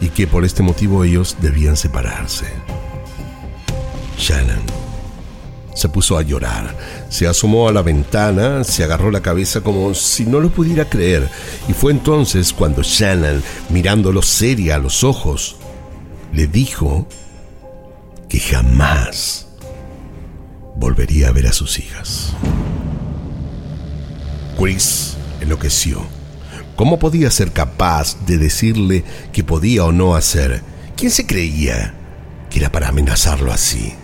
y 0.00 0.08
que 0.08 0.26
por 0.26 0.44
este 0.44 0.62
motivo 0.62 1.04
ellos 1.04 1.36
debían 1.40 1.76
separarse. 1.76 2.46
Shannon 4.18 4.85
se 5.76 5.90
puso 5.90 6.18
a 6.18 6.22
llorar. 6.22 6.74
Se 7.10 7.28
asomó 7.28 7.68
a 7.68 7.72
la 7.72 7.82
ventana, 7.82 8.64
se 8.64 8.82
agarró 8.82 9.10
la 9.10 9.20
cabeza 9.20 9.60
como 9.60 9.94
si 9.94 10.24
no 10.24 10.40
lo 10.40 10.50
pudiera 10.50 10.88
creer. 10.88 11.28
Y 11.68 11.74
fue 11.74 11.92
entonces 11.92 12.52
cuando 12.52 12.82
Shannon, 12.82 13.42
mirándolo 13.68 14.22
seria 14.22 14.76
a 14.76 14.78
los 14.78 15.04
ojos, 15.04 15.56
le 16.32 16.46
dijo 16.46 17.06
que 18.28 18.40
jamás 18.40 19.46
volvería 20.74 21.28
a 21.28 21.32
ver 21.32 21.46
a 21.46 21.52
sus 21.52 21.78
hijas. 21.78 22.32
Chris 24.58 25.16
enloqueció. 25.42 26.00
¿Cómo 26.74 26.98
podía 26.98 27.30
ser 27.30 27.52
capaz 27.52 28.16
de 28.26 28.38
decirle 28.38 29.04
que 29.32 29.44
podía 29.44 29.84
o 29.84 29.92
no 29.92 30.14
hacer? 30.14 30.62
¿Quién 30.96 31.10
se 31.10 31.26
creía 31.26 31.94
que 32.50 32.60
era 32.60 32.72
para 32.72 32.88
amenazarlo 32.88 33.52
así? 33.52 33.94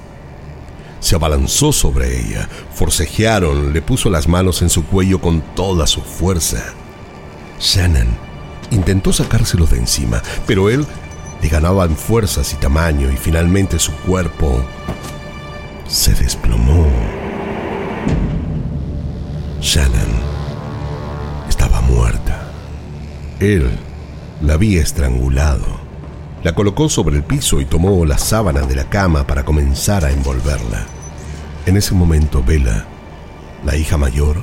Se 1.02 1.16
abalanzó 1.16 1.72
sobre 1.72 2.20
ella, 2.20 2.48
forcejearon, 2.72 3.72
le 3.72 3.82
puso 3.82 4.08
las 4.08 4.28
manos 4.28 4.62
en 4.62 4.70
su 4.70 4.84
cuello 4.84 5.20
con 5.20 5.40
toda 5.56 5.88
su 5.88 6.00
fuerza. 6.00 6.62
Shannon 7.60 8.06
intentó 8.70 9.12
sacárselo 9.12 9.66
de 9.66 9.78
encima, 9.78 10.22
pero 10.46 10.70
él 10.70 10.86
le 11.42 11.48
ganaba 11.48 11.84
en 11.86 11.96
fuerzas 11.96 12.52
y 12.52 12.56
tamaño 12.56 13.10
y 13.10 13.16
finalmente 13.16 13.80
su 13.80 13.90
cuerpo 13.92 14.64
se 15.88 16.14
desplomó. 16.14 16.86
Shannon 19.60 20.12
estaba 21.48 21.80
muerta. 21.80 22.48
Él 23.40 23.68
la 24.40 24.54
había 24.54 24.80
estrangulado. 24.80 25.81
La 26.42 26.54
colocó 26.54 26.88
sobre 26.88 27.16
el 27.16 27.22
piso 27.22 27.60
y 27.60 27.64
tomó 27.64 28.04
la 28.04 28.18
sábana 28.18 28.62
de 28.62 28.74
la 28.74 28.88
cama 28.88 29.26
para 29.26 29.44
comenzar 29.44 30.04
a 30.04 30.10
envolverla. 30.10 30.86
En 31.66 31.76
ese 31.76 31.94
momento, 31.94 32.42
Bella, 32.42 32.84
la 33.64 33.76
hija 33.76 33.96
mayor, 33.96 34.42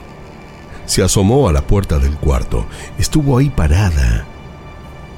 se 0.86 1.04
asomó 1.04 1.50
a 1.50 1.54
la 1.54 1.62
puerta 1.62 2.00
del 2.00 2.16
cuarto. 2.16 2.66
Estuvo 2.98 3.38
ahí 3.38 3.50
parada, 3.50 4.26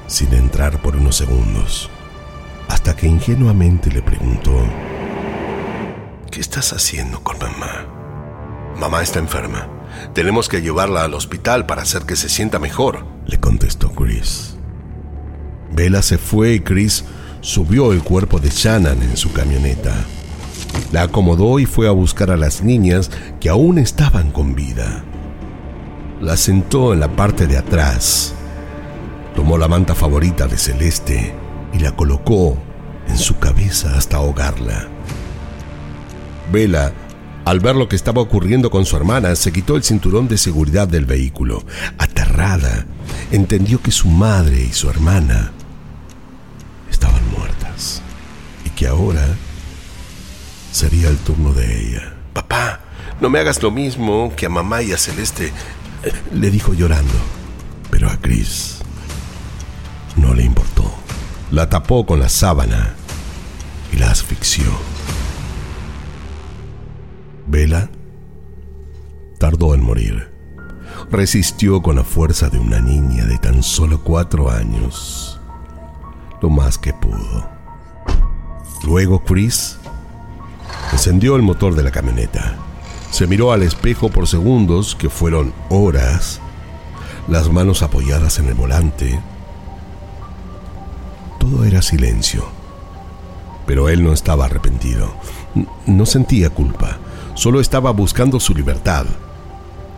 sin 0.08 0.34
entrar 0.34 0.82
por 0.82 0.96
unos 0.96 1.16
segundos, 1.16 1.88
hasta 2.68 2.96
que 2.96 3.06
ingenuamente 3.06 3.90
le 3.90 4.02
preguntó, 4.02 4.52
¿Qué 6.32 6.40
estás 6.40 6.72
haciendo 6.72 7.22
con 7.22 7.38
mamá? 7.38 7.86
Mamá 8.80 9.02
está 9.02 9.18
enferma. 9.18 9.68
Tenemos 10.14 10.48
que 10.48 10.62
llevarla 10.62 11.04
al 11.04 11.14
hospital 11.14 11.66
para 11.66 11.82
hacer 11.82 12.04
que 12.04 12.16
se 12.16 12.28
sienta 12.28 12.58
mejor, 12.58 13.04
le 13.26 13.38
contestó 13.38 13.90
Chris. 13.90 14.51
Bella 15.74 16.02
se 16.02 16.18
fue 16.18 16.54
y 16.54 16.60
Chris 16.60 17.04
subió 17.40 17.92
el 17.92 18.02
cuerpo 18.02 18.38
de 18.38 18.50
Shannon 18.50 19.02
en 19.02 19.16
su 19.16 19.32
camioneta. 19.32 19.94
La 20.92 21.02
acomodó 21.02 21.58
y 21.58 21.66
fue 21.66 21.88
a 21.88 21.92
buscar 21.92 22.30
a 22.30 22.36
las 22.36 22.62
niñas 22.62 23.10
que 23.40 23.48
aún 23.48 23.78
estaban 23.78 24.30
con 24.30 24.54
vida. 24.54 25.04
La 26.20 26.36
sentó 26.36 26.92
en 26.92 27.00
la 27.00 27.08
parte 27.16 27.46
de 27.46 27.56
atrás. 27.56 28.34
Tomó 29.34 29.56
la 29.56 29.66
manta 29.66 29.94
favorita 29.94 30.46
de 30.46 30.58
Celeste 30.58 31.34
y 31.72 31.78
la 31.78 31.96
colocó 31.96 32.58
en 33.08 33.18
su 33.18 33.38
cabeza 33.38 33.96
hasta 33.96 34.18
ahogarla. 34.18 34.88
Bella, 36.52 36.92
al 37.46 37.60
ver 37.60 37.76
lo 37.76 37.88
que 37.88 37.96
estaba 37.96 38.20
ocurriendo 38.20 38.70
con 38.70 38.84
su 38.84 38.96
hermana, 38.96 39.34
se 39.34 39.52
quitó 39.52 39.74
el 39.76 39.82
cinturón 39.82 40.28
de 40.28 40.36
seguridad 40.36 40.86
del 40.86 41.06
vehículo. 41.06 41.64
Aterrada, 41.98 42.86
entendió 43.30 43.80
que 43.80 43.90
su 43.90 44.08
madre 44.08 44.62
y 44.62 44.72
su 44.72 44.90
hermana 44.90 45.52
que 48.82 48.88
ahora 48.88 49.24
sería 50.72 51.08
el 51.08 51.16
turno 51.18 51.52
de 51.52 51.86
ella. 51.86 52.14
Papá, 52.32 52.80
no 53.20 53.30
me 53.30 53.38
hagas 53.38 53.62
lo 53.62 53.70
mismo 53.70 54.32
que 54.36 54.46
a 54.46 54.48
mamá 54.48 54.82
y 54.82 54.90
a 54.90 54.98
Celeste, 54.98 55.52
le 56.32 56.50
dijo 56.50 56.74
llorando. 56.74 57.14
Pero 57.92 58.10
a 58.10 58.16
Chris 58.16 58.78
no 60.16 60.34
le 60.34 60.42
importó. 60.42 60.92
La 61.52 61.68
tapó 61.68 62.04
con 62.04 62.18
la 62.18 62.28
sábana 62.28 62.96
y 63.92 63.98
la 63.98 64.10
asfixió. 64.10 64.64
Vela 67.46 67.88
tardó 69.38 69.76
en 69.76 69.84
morir. 69.84 70.28
Resistió 71.08 71.82
con 71.82 71.94
la 71.94 72.02
fuerza 72.02 72.48
de 72.48 72.58
una 72.58 72.80
niña 72.80 73.26
de 73.26 73.38
tan 73.38 73.62
solo 73.62 74.02
cuatro 74.02 74.50
años 74.50 75.40
lo 76.40 76.50
más 76.50 76.78
que 76.78 76.92
pudo. 76.92 77.51
Luego 78.84 79.20
Chris 79.20 79.78
encendió 80.90 81.36
el 81.36 81.42
motor 81.42 81.74
de 81.74 81.82
la 81.82 81.90
camioneta. 81.90 82.56
Se 83.10 83.26
miró 83.26 83.52
al 83.52 83.62
espejo 83.62 84.08
por 84.08 84.26
segundos, 84.26 84.96
que 84.96 85.08
fueron 85.08 85.52
horas, 85.68 86.40
las 87.28 87.50
manos 87.50 87.82
apoyadas 87.82 88.38
en 88.38 88.46
el 88.46 88.54
volante. 88.54 89.20
Todo 91.38 91.64
era 91.64 91.82
silencio. 91.82 92.44
Pero 93.66 93.88
él 93.88 94.02
no 94.02 94.12
estaba 94.12 94.46
arrepentido. 94.46 95.14
No 95.86 96.06
sentía 96.06 96.50
culpa. 96.50 96.98
Solo 97.34 97.60
estaba 97.60 97.90
buscando 97.92 98.40
su 98.40 98.54
libertad. 98.54 99.06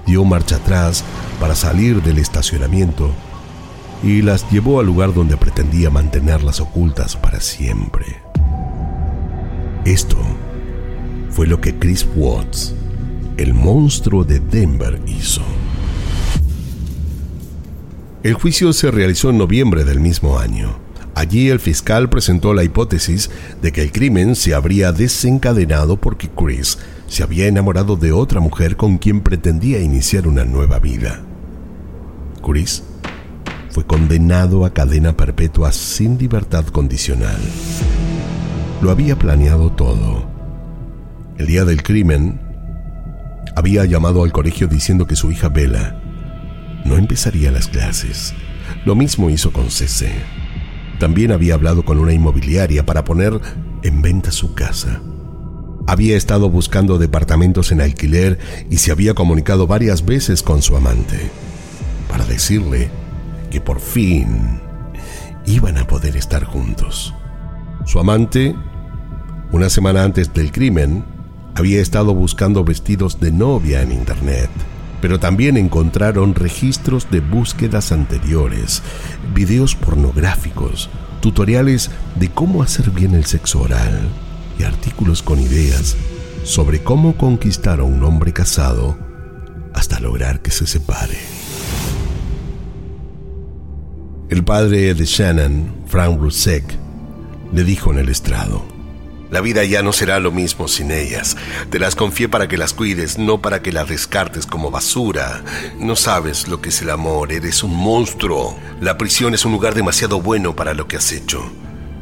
Dio 0.07 0.25
marcha 0.25 0.57
atrás 0.57 1.03
para 1.41 1.55
salir 1.55 2.03
del 2.03 2.19
estacionamiento 2.19 3.11
y 4.03 4.21
las 4.21 4.51
llevó 4.51 4.81
al 4.81 4.87
lugar 4.87 5.15
donde 5.15 5.37
pretendía 5.37 5.89
mantenerlas 5.89 6.61
ocultas 6.61 7.17
para 7.17 7.41
siempre. 7.41 8.34
Esto 9.85 10.17
fue 11.29 11.47
lo 11.47 11.61
que 11.61 11.79
Chris 11.79 12.07
Watts, 12.17 12.75
el 13.37 13.53
monstruo 13.53 14.25
de 14.25 14.41
Denver, 14.41 14.99
hizo. 15.07 15.43
El 18.23 18.33
juicio 18.33 18.73
se 18.73 18.91
realizó 18.91 19.29
en 19.29 19.37
noviembre 19.37 19.85
del 19.85 20.01
mismo 20.01 20.39
año. 20.39 20.79
Allí 21.15 21.51
el 21.51 21.61
fiscal 21.61 22.09
presentó 22.09 22.55
la 22.55 22.65
hipótesis 22.65 23.31
de 23.61 23.73
que 23.73 23.83
el 23.83 23.93
crimen 23.93 24.37
se 24.37 24.55
habría 24.55 24.91
desencadenado 24.91 25.99
porque 25.99 26.31
Chris 26.31 26.79
se 27.07 27.23
había 27.23 27.47
enamorado 27.47 27.97
de 27.97 28.13
otra 28.13 28.41
mujer 28.41 28.79
con 28.79 28.97
quien 28.97 29.21
pretendía 29.21 29.81
iniciar 29.81 30.27
una 30.27 30.47
nueva 30.47 30.79
vida. 30.79 31.21
Chris 32.43 32.83
fue 33.69 33.85
condenado 33.85 34.65
a 34.65 34.73
cadena 34.73 35.15
perpetua 35.15 35.73
sin 35.73 36.17
libertad 36.17 36.65
condicional. 36.69 37.37
Lo 38.85 38.91
había 38.91 39.17
planeado 39.17 39.73
todo. 39.73 40.27
El 41.39 41.47
día 41.47 41.65
del 41.65 41.83
crimen, 41.83 42.39
había 43.57 43.87
llamado 43.87 44.25
al 44.25 44.31
colegio 44.31 44.69
diciendo 44.69 45.07
que 45.07 45.17
su 45.17 45.33
hija 45.33 45.49
Bella 45.49 45.99
no 46.85 46.99
empezaría 46.99 47.51
las 47.51 47.67
clases. 47.67 48.35
Lo 48.85 48.95
mismo 48.95 49.31
hizo 49.31 49.55
con 49.55 49.71
Cece. 49.71 50.13
También 50.99 51.33
había 51.33 51.55
hablado 51.55 51.87
con 51.87 51.99
una 51.99 52.13
inmobiliaria 52.13 52.85
para 52.85 53.05
poner 53.05 53.41
en 53.83 54.03
venta 54.03 54.31
su 54.31 54.53
casa. 54.53 55.01
Había 55.87 56.19
estado 56.19 56.51
buscando 56.51 56.99
departamentos 56.99 57.73
en 57.73 57.81
alquiler 57.81 58.39
y 58.69 58.77
se 58.77 58.93
había 58.93 59.15
comunicado 59.15 59.67
varias 59.67 60.05
veces 60.05 60.43
con 60.43 60.61
su 60.61 60.77
amante 60.77 61.31
para 62.11 62.27
decirle 62.27 62.91
que 63.51 63.63
por 63.63 63.81
fin 63.81 64.61
iban 65.47 65.79
a 65.79 65.87
poder 65.87 66.19
estar 66.19 66.45
juntos. 66.45 67.15
Su 67.87 67.99
amante, 67.99 68.55
una 69.55 69.71
semana 69.71 70.05
antes 70.05 70.35
del 70.35 70.53
crimen, 70.53 71.05
había 71.55 71.81
estado 71.81 72.15
buscando 72.15 72.65
vestidos 72.65 73.21
de 73.21 73.33
novia 73.33 73.83
en 73.83 73.93
Internet 73.93 74.51
pero 75.05 75.21
también 75.21 75.59
encontraron 75.59 76.35
registros 76.35 77.11
de 77.11 77.21
búsquedas 77.21 77.93
anteriores, 77.93 78.83
videos 79.35 79.75
pornográficos, 79.75 80.89
tutoriales 81.21 81.91
de 82.15 82.31
cómo 82.31 82.63
hacer 82.63 82.91
bien 82.91 83.15
el 83.15 83.27
sexo 83.27 83.61
oral 83.61 84.09
y 84.59 84.63
artículos 84.63 85.23
con 85.23 85.39
ideas 85.41 85.95
sobre 86.43 86.83
cómo 86.83 87.19
conquistar 87.19 87.81
a 87.81 87.85
un 87.85 88.03
hombre 88.03 88.33
casado 88.33 88.97
hasta 89.75 90.01
lograr 90.01 90.41
que 90.41 90.51
se 90.51 90.67
separe. 90.67 91.19
El 94.31 94.43
padre 94.43 94.95
de 94.95 95.05
Shannon, 95.05 95.85
Frank 95.87 96.19
Rusek, 96.19 96.65
le 97.53 97.63
dijo 97.63 97.93
en 97.93 97.99
el 97.99 98.09
estrado, 98.09 98.65
la 99.35 99.41
vida 99.41 99.65
ya 99.65 99.83
no 99.83 99.93
será 99.93 100.21
lo 100.21 100.31
mismo 100.31 100.69
sin 100.69 100.93
ellas. 100.93 101.37
Te 101.69 101.81
las 101.81 101.97
confié 101.97 102.29
para 102.29 102.47
que 102.47 102.57
las 102.57 102.73
cuides, 102.73 103.19
no 103.19 103.43
para 103.43 103.63
que 103.63 103.73
las 103.73 103.89
descartes 103.89 104.47
como 104.47 104.71
basura. 104.71 105.43
No 105.77 105.97
sabes 105.97 106.47
lo 106.47 106.61
que 106.61 106.69
es 106.69 106.83
el 106.83 106.91
amor, 106.91 107.33
eres 107.33 107.65
un 107.65 107.75
monstruo. 107.75 108.57
La 108.81 108.97
prisión 108.97 109.35
es 109.35 109.45
un 109.45 109.51
lugar 109.51 109.75
demasiado 109.75 110.21
bueno 110.21 110.55
para 110.55 110.73
lo 110.73 110.87
que 110.87 110.99
has 110.99 111.11
hecho. 111.11 111.43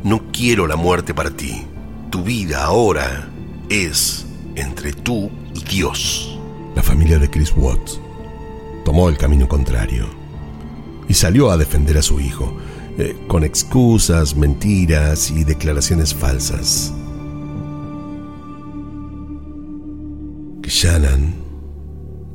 No 0.05 0.31
quiero 0.31 0.67
la 0.67 0.77
muerte 0.77 1.15
para 1.15 1.31
ti. 1.31 1.65
Tu 2.11 2.23
vida 2.23 2.65
ahora 2.65 3.31
es 3.71 4.27
entre 4.55 4.93
tú 4.93 5.31
y 5.55 5.65
Dios. 5.65 6.39
La 6.77 6.83
familia 6.83 7.19
de 7.19 7.31
Chris 7.31 7.55
Watts 7.57 7.99
tomó 8.85 9.09
el 9.09 9.17
camino 9.17 9.49
contrario 9.49 10.07
y 11.09 11.15
salió 11.15 11.51
a 11.51 11.57
defender 11.57 11.97
a 11.97 12.03
su 12.03 12.21
hijo, 12.21 12.55
eh, 12.99 13.17
con 13.27 13.43
excusas, 13.43 14.37
mentiras 14.37 15.31
y 15.31 15.45
declaraciones 15.45 16.15
falsas. 16.15 16.93
Shannon, 20.67 21.35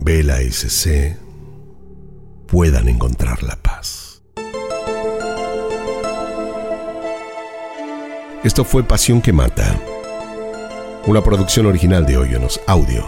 Bella 0.01 0.41
y 0.41 0.51
CC 0.51 1.17
puedan 2.47 2.87
encontrar 2.87 3.43
la 3.43 3.55
paz. 3.55 4.21
Esto 8.43 8.63
fue 8.63 8.83
Pasión 8.83 9.21
que 9.21 9.33
Mata, 9.33 9.79
una 11.05 11.23
producción 11.23 11.65
original 11.65 12.05
de 12.05 12.17
Hoyonos 12.17 12.61
Audio. 12.67 13.07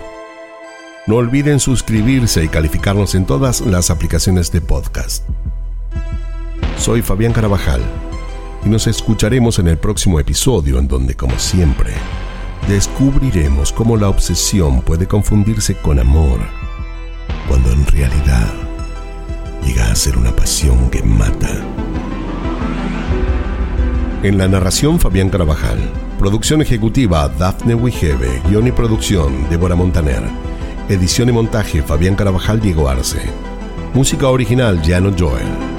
No 1.07 1.15
olviden 1.15 1.59
suscribirse 1.59 2.43
y 2.43 2.49
calificarnos 2.49 3.15
en 3.15 3.25
todas 3.25 3.61
las 3.61 3.89
aplicaciones 3.89 4.51
de 4.51 4.61
podcast. 4.61 5.27
Soy 6.77 7.01
Fabián 7.01 7.33
Carabajal 7.33 7.81
y 8.65 8.69
nos 8.69 8.87
escucharemos 8.87 9.59
en 9.59 9.67
el 9.67 9.77
próximo 9.77 10.19
episodio 10.19 10.79
en 10.79 10.87
donde, 10.87 11.15
como 11.15 11.37
siempre, 11.39 11.93
descubriremos 12.67 13.71
cómo 13.71 13.97
la 13.97 14.09
obsesión 14.09 14.81
puede 14.81 15.07
confundirse 15.07 15.75
con 15.75 15.99
amor, 15.99 16.39
cuando 17.47 17.71
en 17.71 17.85
realidad 17.87 18.53
llega 19.65 19.91
a 19.91 19.95
ser 19.95 20.17
una 20.17 20.35
pasión 20.35 20.89
que 20.89 21.01
mata. 21.01 21.49
En 24.21 24.37
la 24.37 24.47
narración 24.47 24.99
Fabián 24.99 25.29
Carabajal, 25.29 25.79
producción 26.17 26.61
ejecutiva 26.61 27.29
Daphne 27.29 27.75
Wigebe, 27.75 28.41
guion 28.49 28.67
y 28.67 28.71
producción 28.71 29.49
Débora 29.49 29.75
Montaner, 29.75 30.23
edición 30.89 31.29
y 31.29 31.31
montaje 31.31 31.81
Fabián 31.81 32.15
Carabajal 32.15 32.59
Diego 32.59 32.89
Arce, 32.89 33.21
música 33.93 34.27
original 34.27 34.81
Jano 34.83 35.11
Joel. 35.17 35.78